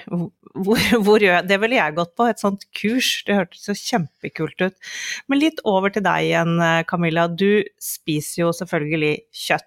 hvor, 0.54 0.84
hvor 1.04 1.24
gjør 1.24 1.40
jeg 1.40 1.48
Det 1.50 1.58
ville 1.64 1.80
jeg 1.80 1.96
gått 1.98 2.14
på, 2.14 2.28
et 2.30 2.42
sånt 2.42 2.68
kurs. 2.78 3.10
Det 3.26 3.36
hørtes 3.40 3.66
jo 3.68 3.76
kjempekult 3.78 4.66
ut. 4.68 4.92
Men 5.28 5.42
litt 5.42 5.62
over 5.68 5.92
til 5.94 6.06
deg 6.06 6.30
igjen, 6.30 6.54
eh, 6.62 6.84
Camilla. 6.88 7.26
Du 7.28 7.66
spiser 7.82 8.44
jo 8.44 8.52
selvfølgelig 8.54 9.14
kjøtt. 9.34 9.57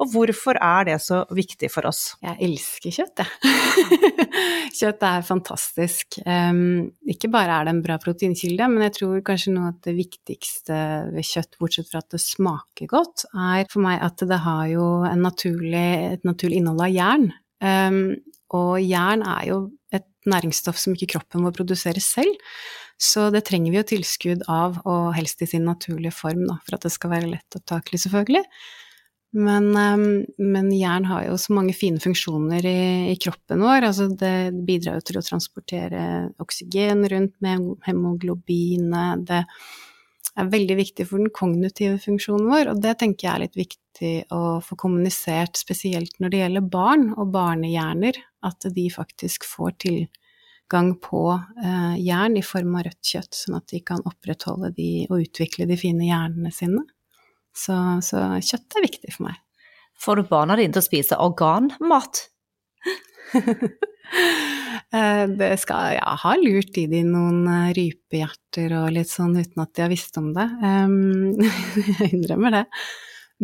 Og 0.00 0.08
hvorfor 0.14 0.56
er 0.56 0.86
det 0.88 0.96
så 1.04 1.20
viktig 1.36 1.68
for 1.72 1.84
oss? 1.90 2.14
Jeg 2.24 2.38
elsker 2.46 2.94
kjøtt, 2.94 3.20
jeg. 3.20 3.98
kjøtt 4.78 5.04
er 5.04 5.26
fantastisk. 5.26 6.16
Um, 6.24 6.88
ikke 7.04 7.28
bare 7.32 7.58
er 7.58 7.68
det 7.68 7.74
en 7.74 7.82
bra 7.84 7.98
proteinkilde, 8.00 8.70
men 8.72 8.86
jeg 8.86 8.96
tror 8.96 9.20
kanskje 9.26 9.52
noe 9.52 9.74
av 9.74 9.82
det 9.84 9.94
viktigste 9.98 10.80
ved 11.12 11.28
kjøtt, 11.28 11.60
bortsett 11.60 11.90
fra 11.92 12.00
at 12.00 12.16
det 12.16 12.22
smaker 12.24 12.88
godt, 12.88 13.26
er 13.36 13.68
for 13.68 13.84
meg 13.84 14.00
at 14.08 14.24
det 14.30 14.40
har 14.46 14.64
jo 14.72 14.88
naturlig, 15.20 15.86
et 16.16 16.28
naturlig 16.28 16.62
innhold 16.62 16.86
av 16.88 16.96
jern. 16.96 17.30
Um, 17.60 18.02
og 18.56 18.80
jern 18.80 19.26
er 19.28 19.48
jo 19.52 19.62
et 19.92 20.08
næringsstoff 20.30 20.80
som 20.80 20.96
ikke 20.96 21.12
kroppen 21.18 21.44
vår 21.44 21.58
produserer 21.60 22.00
selv. 22.00 22.40
Så 23.00 23.30
det 23.32 23.46
trenger 23.48 23.72
vi 23.72 23.80
jo 23.80 23.88
tilskudd 23.94 24.42
av, 24.52 24.80
og 24.88 25.12
helst 25.16 25.40
i 25.44 25.48
sin 25.48 25.64
naturlige 25.68 26.12
form, 26.12 26.46
da, 26.48 26.58
for 26.64 26.76
at 26.76 26.84
det 26.84 26.92
skal 26.92 27.12
være 27.14 27.30
lett 27.32 27.56
opptakelig, 27.56 28.02
selvfølgelig. 28.04 28.42
Men, 29.30 29.68
um, 29.76 30.24
men, 30.42 30.72
jern 30.74 31.04
har 31.06 31.28
jo 31.28 31.36
så 31.38 31.54
mange 31.54 31.74
fine 31.76 32.00
funksjoner 32.02 32.66
i, 32.66 32.80
i 33.12 33.18
kroppen 33.20 33.62
vår. 33.62 33.86
Altså 33.86 34.08
det 34.10 34.50
bidrar 34.66 34.98
jo 34.98 35.06
til 35.06 35.20
å 35.20 35.26
transportere 35.26 36.02
oksygen 36.42 37.06
rundt 37.12 37.36
med 37.44 37.68
hemoglobinet. 37.86 39.22
Det 39.30 39.44
er 40.38 40.50
veldig 40.50 40.78
viktig 40.80 41.06
for 41.06 41.22
den 41.22 41.30
kognitive 41.34 42.00
funksjonen 42.02 42.50
vår, 42.50 42.72
og 42.72 42.82
det 42.82 42.96
tenker 43.00 43.28
jeg 43.28 43.32
er 43.34 43.44
litt 43.44 43.60
viktig 43.60 44.12
å 44.34 44.58
få 44.64 44.78
kommunisert, 44.80 45.58
spesielt 45.58 46.18
når 46.22 46.32
det 46.32 46.42
gjelder 46.44 46.70
barn 46.72 47.10
og 47.14 47.32
barnehjerner, 47.34 48.18
at 48.46 48.70
de 48.74 48.86
faktisk 48.90 49.46
får 49.46 49.74
tilgang 49.84 50.94
på 51.02 51.24
eh, 51.36 51.98
jern 52.00 52.38
i 52.40 52.46
form 52.46 52.78
av 52.80 52.86
rødt 52.88 53.12
kjøtt, 53.12 53.36
sånn 53.36 53.58
at 53.58 53.68
de 53.70 53.82
kan 53.84 54.02
opprettholde 54.08 54.72
de 54.74 54.92
og 55.10 55.26
utvikle 55.26 55.68
de 55.70 55.78
fine 55.78 56.08
hjernene 56.08 56.54
sine. 56.54 56.86
Så, 57.56 57.76
så 58.06 58.24
kjøtt 58.38 58.78
er 58.78 58.86
viktig 58.86 59.14
for 59.16 59.28
meg. 59.28 59.38
Får 60.00 60.16
du 60.16 60.28
barna 60.30 60.56
dine 60.56 60.72
til 60.72 60.82
å 60.82 60.88
spise 60.88 61.20
organmat? 61.20 62.26
Eh, 64.90 65.24
det 65.38 65.52
skal 65.62 65.92
Jeg 65.94 66.18
har 66.18 66.38
lurt 66.40 66.78
i 66.80 66.86
de 66.90 67.04
noen 67.06 67.44
eh, 67.46 67.68
rypehjerter 67.76 68.72
og 68.80 68.88
litt 68.96 69.06
sånn 69.06 69.36
uten 69.36 69.62
at 69.62 69.70
de 69.76 69.84
har 69.84 69.92
visst 69.92 70.18
om 70.18 70.32
det. 70.34 70.46
jeg 72.00 72.08
innrømmer 72.16 72.56
det. 72.56 72.64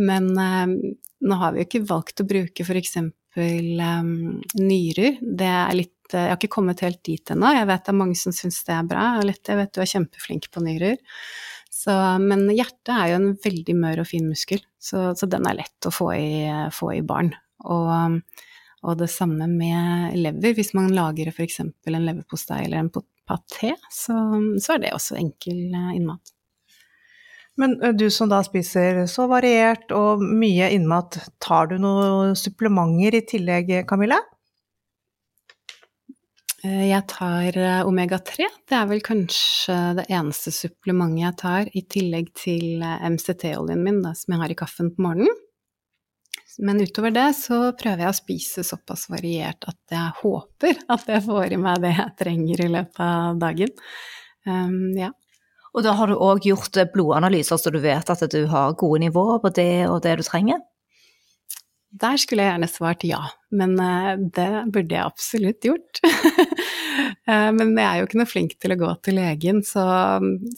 Men 0.01 0.27
nå 0.35 1.39
har 1.39 1.55
vi 1.55 1.63
jo 1.63 1.69
ikke 1.69 1.85
valgt 1.87 2.25
å 2.25 2.27
bruke 2.27 2.67
f.eks. 2.67 2.99
Nyrer. 3.37 5.21
Det 5.23 5.53
er 5.53 5.79
litt 5.79 6.17
Jeg 6.17 6.33
har 6.33 6.41
ikke 6.41 6.55
kommet 6.57 6.83
helt 6.83 7.05
dit 7.07 7.31
ennå. 7.31 7.53
Jeg 7.61 7.71
vet 7.71 7.87
det 7.87 7.95
er 7.95 8.01
mange 8.03 8.19
som 8.19 8.35
syns 8.35 8.59
det 8.67 8.75
er 8.75 8.91
bra. 8.91 9.07
Jeg 9.23 9.61
vet 9.63 9.75
du 9.77 9.85
er 9.85 9.93
kjempeflink 9.93 10.51
på 10.51 10.67
nyrer. 10.67 10.99
Så, 11.87 11.95
men 12.19 12.49
hjertet 12.51 12.91
er 12.91 13.13
jo 13.13 13.19
en 13.21 13.33
veldig 13.39 13.75
mør 13.79 14.01
og 14.03 14.09
fin 14.11 14.25
muskel, 14.27 14.59
så, 14.83 15.13
så 15.15 15.29
den 15.31 15.47
er 15.47 15.61
lett 15.61 15.87
å 15.87 15.93
få 15.95 16.09
i, 16.19 16.31
få 16.75 16.97
i 16.97 17.03
barn. 17.07 17.31
Og, 17.63 18.17
og, 18.83 18.97
det 18.99 19.07
samme 19.13 19.47
med 19.51 20.17
lever. 20.19 20.57
Hvis 20.59 20.75
man 20.75 20.91
lager 20.95 21.31
f.eks. 21.31 21.61
en 21.63 22.01
leverpostei 22.09 22.65
eller 22.65 22.83
en 22.83 22.91
paté, 22.91 23.77
så, 23.87 24.17
så, 24.59 24.75
er 24.75 24.83
det 24.83 24.97
også 24.97 25.21
enkel 25.21 25.63
eh, 25.71 25.93
innmat. 26.01 26.35
Men 27.63 27.79
eh, 27.79 27.95
du 27.95 28.09
som 28.11 28.35
da 28.35 28.43
spiser 28.43 29.05
så 29.11 29.29
variert 29.31 29.95
og 29.95 30.27
mye 30.27 30.73
innmat, 30.75 31.21
tar 31.43 31.71
du 31.71 31.79
noen 31.83 32.35
supplementer 32.35 33.21
i 33.21 33.27
tillegg, 33.31 33.77
Camilla? 33.87 34.19
Eh, 36.67 36.87
jeg 36.89 37.05
tar 37.11 37.57
eh, 37.59 37.87
omega-3. 37.87 38.47
Det 38.69 38.77
er 38.77 38.87
vel 38.91 39.03
kanskje 39.05 39.77
det 39.99 40.07
eneste 40.13 40.53
supplementet 40.55 41.23
jeg 41.23 41.39
tar, 41.43 41.73
i 41.77 41.83
tillegg 41.95 42.31
til 42.39 42.85
eh, 42.85 43.05
MCT-oljen 43.11 43.83
min, 43.85 44.01
da, 44.05 44.15
som 44.17 44.35
jeg 44.35 44.43
har 44.43 44.55
i 44.55 44.59
kaffen 44.59 44.93
på 44.95 45.05
morgenen. 45.07 45.43
Men 46.65 46.81
utover 46.81 47.13
det 47.13 47.29
så 47.37 47.59
prøver 47.77 48.07
jeg 48.07 48.15
å 48.15 48.17
spise 48.17 48.65
såpass 48.65 49.11
variert 49.13 49.67
at 49.69 49.77
jeg 49.93 50.15
håper 50.23 50.79
at 50.95 51.11
jeg 51.13 51.25
får 51.27 51.53
i 51.53 51.59
meg 51.61 51.83
det 51.85 51.93
jeg 51.99 52.15
trenger 52.23 52.63
i 52.65 52.71
løpet 52.73 53.03
av 53.05 53.43
dagen. 53.43 53.75
Um, 54.49 54.95
ja. 54.97 55.11
Og 55.77 55.85
da 55.85 55.93
har 55.99 56.09
du 56.09 56.17
òg 56.17 56.49
gjort 56.49 56.79
blodanalyser, 56.95 57.61
så 57.61 57.73
du 57.75 57.77
vet 57.85 58.09
at 58.09 58.25
du 58.33 58.39
har 58.49 58.73
gode 58.81 59.03
nivåer 59.05 59.43
på 59.45 59.53
det 59.59 59.85
og 59.91 60.01
det 60.07 60.17
du 60.17 60.25
trenger? 60.25 60.65
Der 61.97 62.19
skulle 62.21 62.45
jeg 62.45 62.53
gjerne 62.53 62.69
svart 62.69 63.05
ja, 63.07 63.23
men 63.57 63.77
uh, 63.81 64.17
det 64.19 64.49
burde 64.75 64.97
jeg 64.97 65.07
absolutt 65.07 65.65
gjort. 65.65 66.01
uh, 66.05 67.49
men 67.57 67.73
jeg 67.73 67.87
er 67.87 68.01
jo 68.01 68.09
ikke 68.09 68.21
noe 68.21 68.29
flink 68.29 68.57
til 68.61 68.75
å 68.75 68.79
gå 68.81 68.91
til 69.07 69.17
legen, 69.17 69.63
så, 69.65 69.87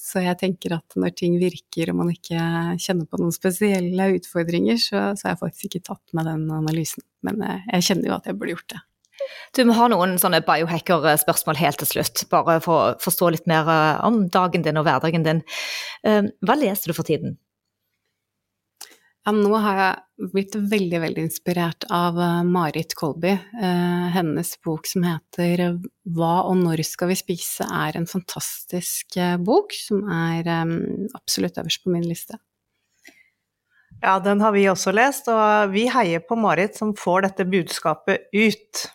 så, 0.02 0.24
jeg 0.24 0.40
tenker 0.40 0.74
at 0.78 0.98
når 0.98 1.14
ting 1.18 1.38
virker 1.38 1.92
og 1.92 2.00
man 2.00 2.12
ikke 2.14 2.42
kjenner 2.82 3.06
på 3.06 3.22
noen 3.22 3.34
spesielle 3.34 4.10
utfordringer, 4.16 4.80
så, 4.82 5.08
så 5.14 5.28
har 5.28 5.36
jeg 5.36 5.42
faktisk 5.44 5.70
ikke 5.70 5.86
tatt 5.92 6.18
med 6.18 6.30
den 6.30 6.46
analysen. 6.58 7.06
Men 7.26 7.42
uh, 7.44 7.58
jeg 7.76 7.90
kjenner 7.90 8.10
jo 8.10 8.18
at 8.18 8.30
jeg 8.30 8.38
burde 8.38 8.56
gjort 8.56 8.74
det. 8.74 8.84
Du 9.54 9.64
må 9.66 9.74
ha 9.74 9.88
noen 9.90 10.14
sånne 10.22 10.40
biohacker-spørsmål 10.46 11.58
helt 11.58 11.82
til 11.82 11.90
slutt, 11.90 12.22
bare 12.32 12.58
for 12.64 12.78
å 12.78 12.92
forstå 13.02 13.34
litt 13.34 13.50
mer 13.50 13.66
om 14.06 14.24
dagen 14.32 14.62
din 14.64 14.78
og 14.78 14.86
hverdagen 14.86 15.26
din. 15.26 15.40
Hva 16.06 16.54
leser 16.54 16.88
du 16.88 16.94
for 16.94 17.04
tiden? 17.04 17.34
Ja, 19.28 19.32
nå 19.36 19.58
har 19.60 19.74
jeg 19.76 20.30
blitt 20.32 20.54
veldig, 20.56 20.98
veldig 21.02 21.22
inspirert 21.26 21.84
av 21.92 22.16
uh, 22.16 22.38
Marit 22.48 22.94
Kolby. 22.96 23.34
Uh, 23.60 24.06
hennes 24.14 24.54
bok 24.64 24.86
som 24.88 25.02
heter 25.04 25.60
'Hva 26.08 26.46
og 26.48 26.54
når 26.56 26.80
skal 26.88 27.10
vi 27.10 27.16
spise?' 27.20 27.66
er 27.68 27.98
en 27.98 28.08
fantastisk 28.08 29.18
bok 29.44 29.76
som 29.76 30.08
er 30.08 30.48
absolutt 31.12 31.60
øverst 31.60 31.84
på 31.84 31.92
min 31.92 32.08
liste. 32.08 32.38
Ja, 34.00 34.16
den 34.18 34.40
har 34.40 34.56
vi 34.56 34.64
også 34.64 34.96
lest, 34.96 35.28
og 35.28 35.74
vi 35.76 35.84
heier 35.92 36.24
på 36.24 36.40
Marit 36.40 36.80
som 36.80 36.96
får 36.96 37.28
dette 37.28 37.44
budskapet 37.44 38.32
ut. 38.32 38.86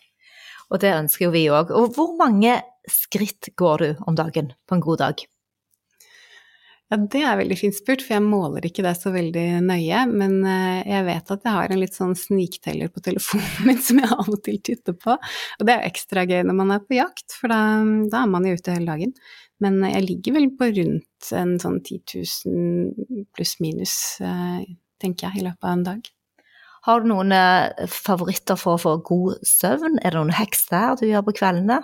Og 0.72 0.82
det 0.82 0.98
ønsker 0.98 1.28
jo 1.28 1.36
vi 1.38 1.46
òg. 1.46 1.70
Og 1.70 1.94
hvor 1.94 2.18
mange 2.18 2.58
skritt 2.90 3.54
går 3.54 3.78
du 3.78 3.90
om 4.08 4.18
dagen 4.18 4.50
på 4.66 4.80
en 4.80 4.82
god 4.82 4.98
dag? 4.98 5.28
Ja, 6.94 7.00
det 7.10 7.24
er 7.26 7.40
veldig 7.40 7.56
fint 7.58 7.74
spurt, 7.74 8.04
for 8.06 8.14
jeg 8.14 8.22
måler 8.22 8.68
ikke 8.68 8.84
det 8.86 8.92
så 9.00 9.10
veldig 9.16 9.64
nøye. 9.66 10.04
Men 10.12 10.36
eh, 10.46 10.84
jeg 10.92 11.06
vet 11.08 11.32
at 11.34 11.48
jeg 11.48 11.56
har 11.56 11.72
en 11.74 11.80
litt 11.82 11.96
sånn 11.98 12.14
snikteller 12.14 12.92
på 12.94 13.02
telefonen 13.02 13.64
min 13.66 13.80
som 13.82 14.02
jeg 14.04 14.12
av 14.14 14.30
og 14.30 14.44
til 14.46 14.60
titter 14.62 14.94
på. 14.94 15.16
Og 15.18 15.66
det 15.66 15.74
er 15.74 15.88
ekstra 15.88 16.22
gøy 16.30 16.44
når 16.46 16.60
man 16.60 16.76
er 16.76 16.84
på 16.86 17.00
jakt, 17.00 17.34
for 17.34 17.50
da, 17.50 17.64
da 18.14 18.22
er 18.22 18.30
man 18.30 18.46
jo 18.46 18.54
ute 18.60 18.76
hele 18.76 18.92
dagen. 18.92 19.16
Men 19.64 19.80
jeg 19.90 20.06
ligger 20.06 20.38
vel 20.38 20.48
på 20.60 20.70
rundt 20.76 21.32
en 21.40 21.56
sånn 21.64 21.80
10 21.82 22.04
000 22.46 23.26
pluss 23.34 23.56
minus, 23.64 23.96
eh, 24.22 24.62
tenker 25.02 25.32
jeg, 25.32 25.42
i 25.42 25.48
løpet 25.48 25.66
av 25.66 25.74
en 25.74 25.88
dag. 25.88 26.14
Har 26.86 27.02
du 27.02 27.10
noen 27.10 27.34
eh, 27.34 27.88
favoritter 27.90 28.60
for 28.60 28.78
å 28.78 28.84
få 28.86 28.96
god 29.10 29.42
søvn? 29.50 29.98
Er 30.04 30.14
det 30.14 30.22
noen 30.22 30.38
hekser 30.38 31.00
du 31.02 31.08
gjør 31.10 31.26
på 31.32 31.40
kveldene? 31.42 31.82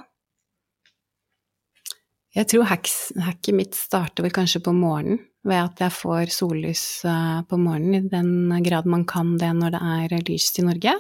Jeg 2.38 2.46
tror 2.52 2.68
hacket 2.70 3.56
mitt 3.58 3.78
starter 3.78 4.26
vel 4.26 4.34
kanskje 4.34 4.62
på 4.62 4.74
morgenen, 4.76 5.24
ved 5.48 5.64
at 5.64 5.82
jeg 5.82 5.96
får 5.96 6.34
sollys 6.36 6.84
eh, 7.08 7.40
på 7.50 7.58
morgenen, 7.58 8.06
i 8.06 8.12
den 8.12 8.64
grad 8.66 8.86
man 8.90 9.06
kan 9.10 9.38
det 9.40 9.50
når 9.58 9.74
det 9.74 9.82
er 9.96 10.30
lyst 10.30 10.60
i 10.62 10.66
Norge. 10.68 10.94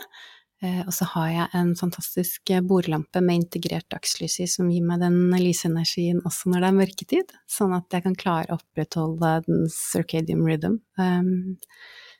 Eh, 0.63 0.81
og 0.83 0.91
så 0.95 1.05
har 1.13 1.29
jeg 1.31 1.47
en 1.55 1.71
fantastisk 1.79 2.51
bordlampe 2.67 3.21
med 3.23 3.43
integrert 3.43 3.87
dagslys 3.93 4.39
i, 4.43 4.47
som 4.49 4.71
gir 4.73 4.83
meg 4.83 5.03
den 5.03 5.19
lysenergien 5.39 6.23
også 6.25 6.51
når 6.51 6.63
det 6.63 6.69
er 6.69 6.79
mørketid, 6.79 7.35
sånn 7.51 7.77
at 7.77 7.93
jeg 7.93 8.07
kan 8.07 8.17
klare 8.19 8.49
å 8.49 8.59
opprettholde 8.59 9.35
den 9.45 9.67
circadian 9.71 10.43
rhythm. 10.47 10.81
Um, 10.99 11.47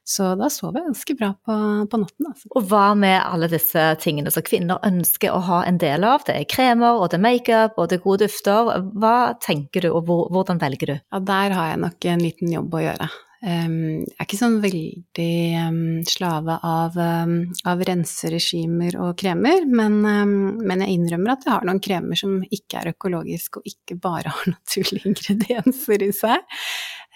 så 0.09 0.31
da 0.39 0.49
sover 0.49 0.79
jeg 0.79 0.89
ganske 0.89 1.15
bra 1.19 1.29
på, 1.45 1.55
på 1.91 2.01
natten. 2.01 2.29
Altså. 2.31 2.49
Og 2.57 2.65
hva 2.71 2.87
med 2.97 3.19
alle 3.21 3.49
disse 3.51 3.83
tingene 4.01 4.33
som 4.33 4.45
kvinner 4.47 4.81
ønsker 4.87 5.35
å 5.35 5.43
ha 5.45 5.61
en 5.69 5.77
del 5.81 6.07
av? 6.07 6.25
Det 6.25 6.33
er 6.33 6.49
kremer, 6.49 6.97
og 6.97 7.11
det 7.11 7.19
er 7.19 7.25
makeup, 7.27 7.77
og 7.77 7.91
det 7.91 7.99
er 7.99 8.05
gode 8.07 8.25
dufter. 8.25 8.73
Hva 8.97 9.15
tenker 9.45 9.85
du, 9.85 9.91
og 9.93 10.09
hvordan 10.09 10.61
velger 10.61 10.95
du? 10.95 10.95
Ja, 10.97 11.21
der 11.29 11.57
har 11.57 11.73
jeg 11.73 11.83
nok 11.85 12.09
en 12.09 12.23
liten 12.25 12.53
jobb 12.55 12.73
å 12.73 12.85
gjøre. 12.87 13.09
Um, 13.39 14.01
jeg 14.03 14.17
er 14.17 14.25
ikke 14.25 14.35
sånn 14.35 14.57
veldig 14.59 15.35
um, 15.63 15.77
slave 16.03 16.57
av, 16.67 16.97
um, 16.99 17.37
av 17.71 17.83
renseregimer 17.87 18.97
og 18.99 19.13
kremer, 19.21 19.63
men, 19.63 20.01
men, 20.03 20.83
jeg 20.83 20.97
innrømmer 20.97 21.37
at 21.37 21.47
jeg 21.47 21.53
har 21.53 21.69
noen 21.69 21.79
kremer 21.79 22.19
som 22.19 22.41
ikke 22.43 22.81
er 22.81 22.91
økologiske 22.91 23.61
og 23.61 23.69
ikke 23.71 23.95
bare 24.03 24.33
har 24.35 24.51
naturlige 24.57 25.13
ingredienser 25.13 26.03
i 26.03 26.11
seg. 26.17 26.59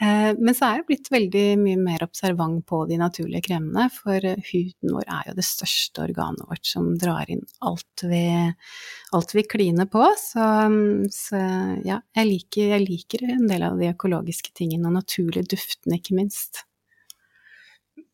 Eh, 0.02 0.32
men 0.40 0.56
så 0.58 0.66
er 0.66 0.80
jeg 0.80 0.88
blitt 0.88 1.10
veldig 1.14 1.44
mye 1.62 1.78
mer 1.78 2.04
observant 2.06 2.64
på 2.66 2.80
de 2.90 2.98
naturlige 2.98 3.44
kremene, 3.46 3.86
for 3.94 4.18
huden 4.24 4.96
vår 4.96 5.06
er 5.06 5.30
jo 5.30 5.36
det 5.38 5.46
største 5.46 6.06
organet 6.08 6.48
vårt 6.50 6.66
som 6.66 6.90
drar 6.98 7.30
inn 7.30 7.44
alt 7.62 8.06
vi, 8.10 8.26
alt 9.14 9.36
vi 9.38 9.46
kliner 9.46 9.90
på. 9.94 10.08
Så, 10.18 10.50
så 11.14 11.42
ja, 11.86 12.02
jeg 12.18 12.30
liker, 12.32 12.74
jeg 12.74 12.88
liker, 12.88 13.26
en 13.36 13.50
del 13.52 13.66
av 13.70 13.78
de 13.82 13.92
økologiske 13.94 14.56
tingene, 14.58 14.90
og 14.90 14.98
naturlige 14.98 15.54
duftene 15.54 16.02
ikke 16.02 16.18
minst. 16.18 16.66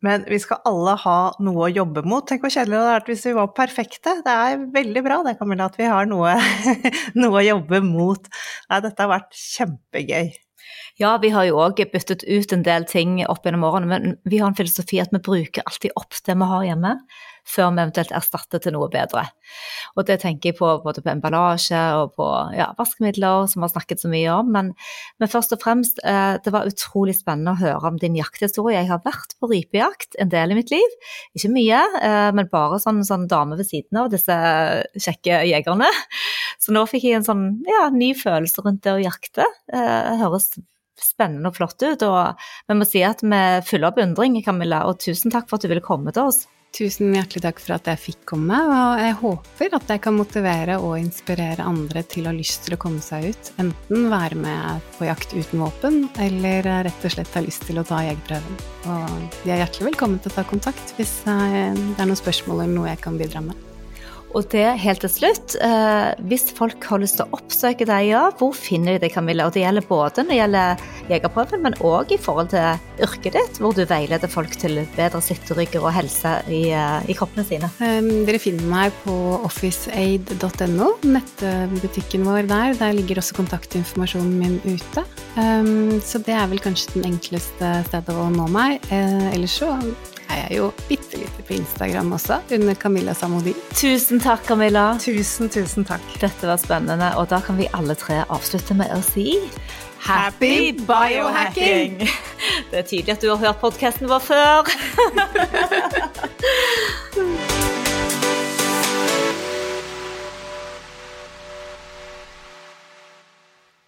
Men 0.03 0.23
vi 0.31 0.37
skal 0.39 0.61
alle 0.67 0.93
ha 1.01 1.17
noe 1.43 1.65
å 1.65 1.71
jobbe 1.71 2.05
mot. 2.07 2.23
Tenk 2.27 2.43
hvor 2.45 2.53
kjedelig 2.53 2.75
det 2.75 2.83
hadde 2.83 2.93
vært 2.93 3.09
hvis 3.11 3.25
vi 3.27 3.33
var 3.35 3.49
perfekte. 3.55 4.13
Det 4.23 4.35
er 4.45 4.61
veldig 4.75 5.03
bra 5.03 5.17
det, 5.27 5.35
Camilla, 5.39 5.67
at 5.67 5.79
vi 5.79 5.89
har 5.91 6.07
noe, 6.07 6.35
noe 7.19 7.41
å 7.41 7.47
jobbe 7.47 7.81
mot. 7.83 8.29
Nei, 8.71 8.83
dette 8.85 9.03
har 9.03 9.11
vært 9.11 9.35
kjempegøy. 9.35 10.31
Ja, 10.99 11.13
vi 11.21 11.31
har 11.31 11.45
jo 11.47 11.59
òg 11.63 11.79
byttet 11.93 12.25
ut 12.27 12.53
en 12.53 12.63
del 12.65 12.85
ting 12.89 13.19
opp 13.25 13.45
gjennom 13.45 13.63
årene, 13.69 13.87
men 13.87 14.15
vi 14.27 14.41
har 14.41 14.51
en 14.51 14.57
filosofi 14.57 14.99
at 14.99 15.13
vi 15.15 15.21
bruker 15.23 15.63
alltid 15.65 15.95
opp 15.99 16.17
det 16.25 16.35
vi 16.35 16.47
har 16.49 16.65
hjemme, 16.67 16.95
før 17.49 17.71
vi 17.71 17.81
eventuelt 17.81 18.11
erstatter 18.15 18.61
til 18.61 18.75
noe 18.75 18.89
bedre. 18.91 19.23
Og 19.97 20.05
det 20.07 20.19
tenker 20.23 20.51
jeg 20.51 20.57
på 20.59 20.69
både 20.83 21.01
på 21.05 21.11
emballasje 21.11 21.79
og 21.97 22.13
på 22.19 22.27
ja, 22.57 22.69
vaskemidler, 22.77 23.47
som 23.49 23.61
vi 23.61 23.67
har 23.67 23.73
snakket 23.73 24.03
så 24.03 24.11
mye 24.11 24.35
om. 24.35 24.51
Men, 24.53 24.73
men, 25.21 25.31
først 25.31 25.55
og 25.55 25.63
fremst, 25.63 26.01
eh, 26.03 26.35
det 26.43 26.53
var 26.53 26.69
utrolig 26.69 27.15
spennende 27.17 27.55
å 27.55 27.61
høre 27.61 27.93
om 27.93 27.99
din 28.01 28.17
jakthistorie. 28.19 28.77
Jeg 28.77 28.91
har 28.91 29.01
vært 29.05 29.37
på 29.39 29.49
rypejakt 29.51 30.19
en 30.21 30.33
del 30.33 30.53
i 30.53 30.59
mitt 30.59 30.73
liv. 30.73 30.99
Ikke 31.37 31.53
mye, 31.55 31.81
eh, 32.03 32.29
men 32.35 32.51
bare 32.51 32.81
sånn, 32.83 33.01
sånn 33.07 33.27
dame 33.31 33.57
ved 33.59 33.69
siden 33.71 34.03
av 34.03 34.11
disse 34.13 34.35
kjekke 34.99 35.41
jegerne. 35.49 35.89
Så 36.59 36.75
nå 36.75 36.83
fikk 36.91 37.07
jeg 37.07 37.21
en 37.21 37.27
sånn 37.27 37.45
ja, 37.67 37.87
ny 37.93 38.11
følelse 38.19 38.65
rundt 38.65 38.83
det 38.83 38.97
å 38.97 39.01
jakte. 39.01 39.47
Eh, 39.71 40.19
høres 40.19 40.51
spennende 40.99 41.51
og 41.51 41.55
flott 41.55 41.79
ut. 41.81 42.03
Og 42.03 42.47
vi 42.67 42.77
må 42.77 42.87
si 42.87 43.03
at 43.07 43.23
vi 43.23 43.41
fyller 43.67 43.91
opp 43.91 44.01
undring, 44.03 44.39
Camilla, 44.45 44.85
og 44.89 44.99
tusen 45.03 45.31
takk 45.33 45.49
for 45.49 45.59
at 45.59 45.65
du 45.65 45.71
ville 45.71 45.85
komme 45.85 46.13
til 46.15 46.27
oss. 46.29 46.45
Tusen 46.75 47.15
hjertelig 47.15 47.41
takk 47.41 47.61
for 47.63 47.73
at 47.79 47.87
jeg 47.89 47.97
fikk 47.97 48.19
komme, 48.29 48.57
og 48.69 48.99
jeg 49.01 49.15
håper 49.23 49.73
at 49.73 49.89
jeg 49.89 50.01
kan 50.03 50.13
motivere 50.13 50.75
og 50.77 50.99
inspirere 50.99 51.65
andre 51.65 52.03
til 52.05 52.27
å 52.27 52.29
ha 52.29 52.35
lyst 52.37 52.67
til 52.67 52.75
å 52.75 52.79
komme 52.81 53.01
seg 53.01 53.31
ut. 53.31 53.49
Enten 53.63 54.05
være 54.11 54.37
med 54.37 54.91
på 54.99 55.07
jakt 55.07 55.33
uten 55.33 55.63
våpen, 55.63 55.97
eller 56.21 56.69
rett 56.85 57.07
og 57.09 57.15
slett 57.15 57.33
ha 57.33 57.41
lyst 57.41 57.65
til 57.65 57.81
å 57.81 57.85
ta 57.89 58.03
jegerprøven. 58.05 58.61
Og 58.85 59.41
de 59.41 59.55
er 59.55 59.63
hjertelig 59.63 59.89
velkommen 59.89 60.21
til 60.21 60.29
å 60.29 60.37
ta 60.37 60.45
kontakt 60.51 60.93
hvis 60.99 61.15
det 61.25 61.39
er 61.63 61.73
noen 62.05 62.21
spørsmål 62.21 62.67
eller 62.67 62.77
noe 62.77 62.93
jeg 62.93 63.01
kan 63.07 63.17
bidra 63.17 63.41
med. 63.49 63.65
Og 64.37 64.45
det 64.53 64.65
helt 64.83 65.01
til 65.01 65.09
slutt, 65.09 65.55
eh, 65.65 66.11
hvis 66.29 66.51
folk 66.53 66.83
har 66.85 67.01
lyst 67.01 67.17
til 67.17 67.25
å 67.25 67.39
oppsøke 67.39 67.87
deg, 67.89 68.11
ja, 68.11 68.27
hvor 68.37 68.53
finner 68.53 68.95
de 68.95 69.05
deg, 69.05 69.13
Camilla? 69.15 69.47
Og 69.47 69.55
det 69.55 69.63
gjelder 69.63 69.87
både 69.89 70.25
når 70.25 70.29
det 70.29 70.37
gjelder 70.37 70.83
jegerprøven, 71.09 71.63
men 71.65 71.77
òg 71.85 72.13
i 72.13 72.19
forhold 72.21 72.51
til 72.53 73.05
yrket 73.05 73.37
ditt, 73.39 73.57
hvor 73.57 73.73
du 73.73 73.81
veileder 73.89 74.29
folk 74.29 74.53
til 74.61 74.83
bedre 74.95 75.21
sitterygger 75.25 75.81
og 75.81 75.95
helse 75.97 76.35
i, 76.45 76.61
eh, 76.77 77.09
i 77.09 77.17
kroppene 77.17 77.47
sine. 77.47 77.71
Um, 77.81 78.25
dere 78.27 78.41
finner 78.41 78.69
meg 78.69 78.93
på 79.03 79.15
officeaid.no, 79.47 80.91
nettbutikken 81.09 82.27
vår 82.27 82.45
der. 82.51 82.77
Der 82.77 82.93
ligger 82.93 83.23
også 83.23 83.39
kontaktinformasjonen 83.39 84.37
min 84.37 84.59
ute. 84.67 85.05
Um, 85.39 85.97
så 86.05 86.21
det 86.21 86.37
er 86.37 86.45
vel 86.51 86.61
kanskje 86.61 86.99
den 86.99 87.09
enkleste 87.15 87.79
stedet 87.89 88.13
å 88.13 88.29
nå 88.33 88.45
meg. 88.53 88.77
Uh, 88.93 89.33
ellers 89.33 89.57
så 89.57 89.73
er 90.29 90.45
jeg 90.47 90.57
jo 90.59 90.69
bitte 90.87 91.17
lite 91.19 91.43
på 91.47 91.53
Instagram 91.57 92.11
også, 92.17 92.39
under 92.55 92.77
Camilla 92.79 93.13
Samodin. 93.17 93.57
Tusen 93.73 94.21
takk, 94.23 94.45
Camilla. 94.47 94.85
Tusen, 95.01 95.49
tusen 95.49 95.85
takk. 95.87 96.05
Dette 96.21 96.47
var 96.47 96.61
spennende, 96.61 97.11
og 97.17 97.29
da 97.33 97.41
kan 97.45 97.57
vi 97.59 97.69
alle 97.73 97.97
tre 97.99 98.23
avslutte 98.29 98.77
med 98.77 98.93
å 98.95 99.01
si 99.05 99.39
Happy 99.99 100.71
biohacking! 100.87 101.99
Det 102.71 102.77
er 102.79 102.85
tydelig 102.87 103.17
at 103.17 103.21
du 103.21 103.29
har 103.33 103.41
hørt 103.41 103.59
podkasten 103.61 104.09
vår 104.09 104.19
før. 104.23 104.63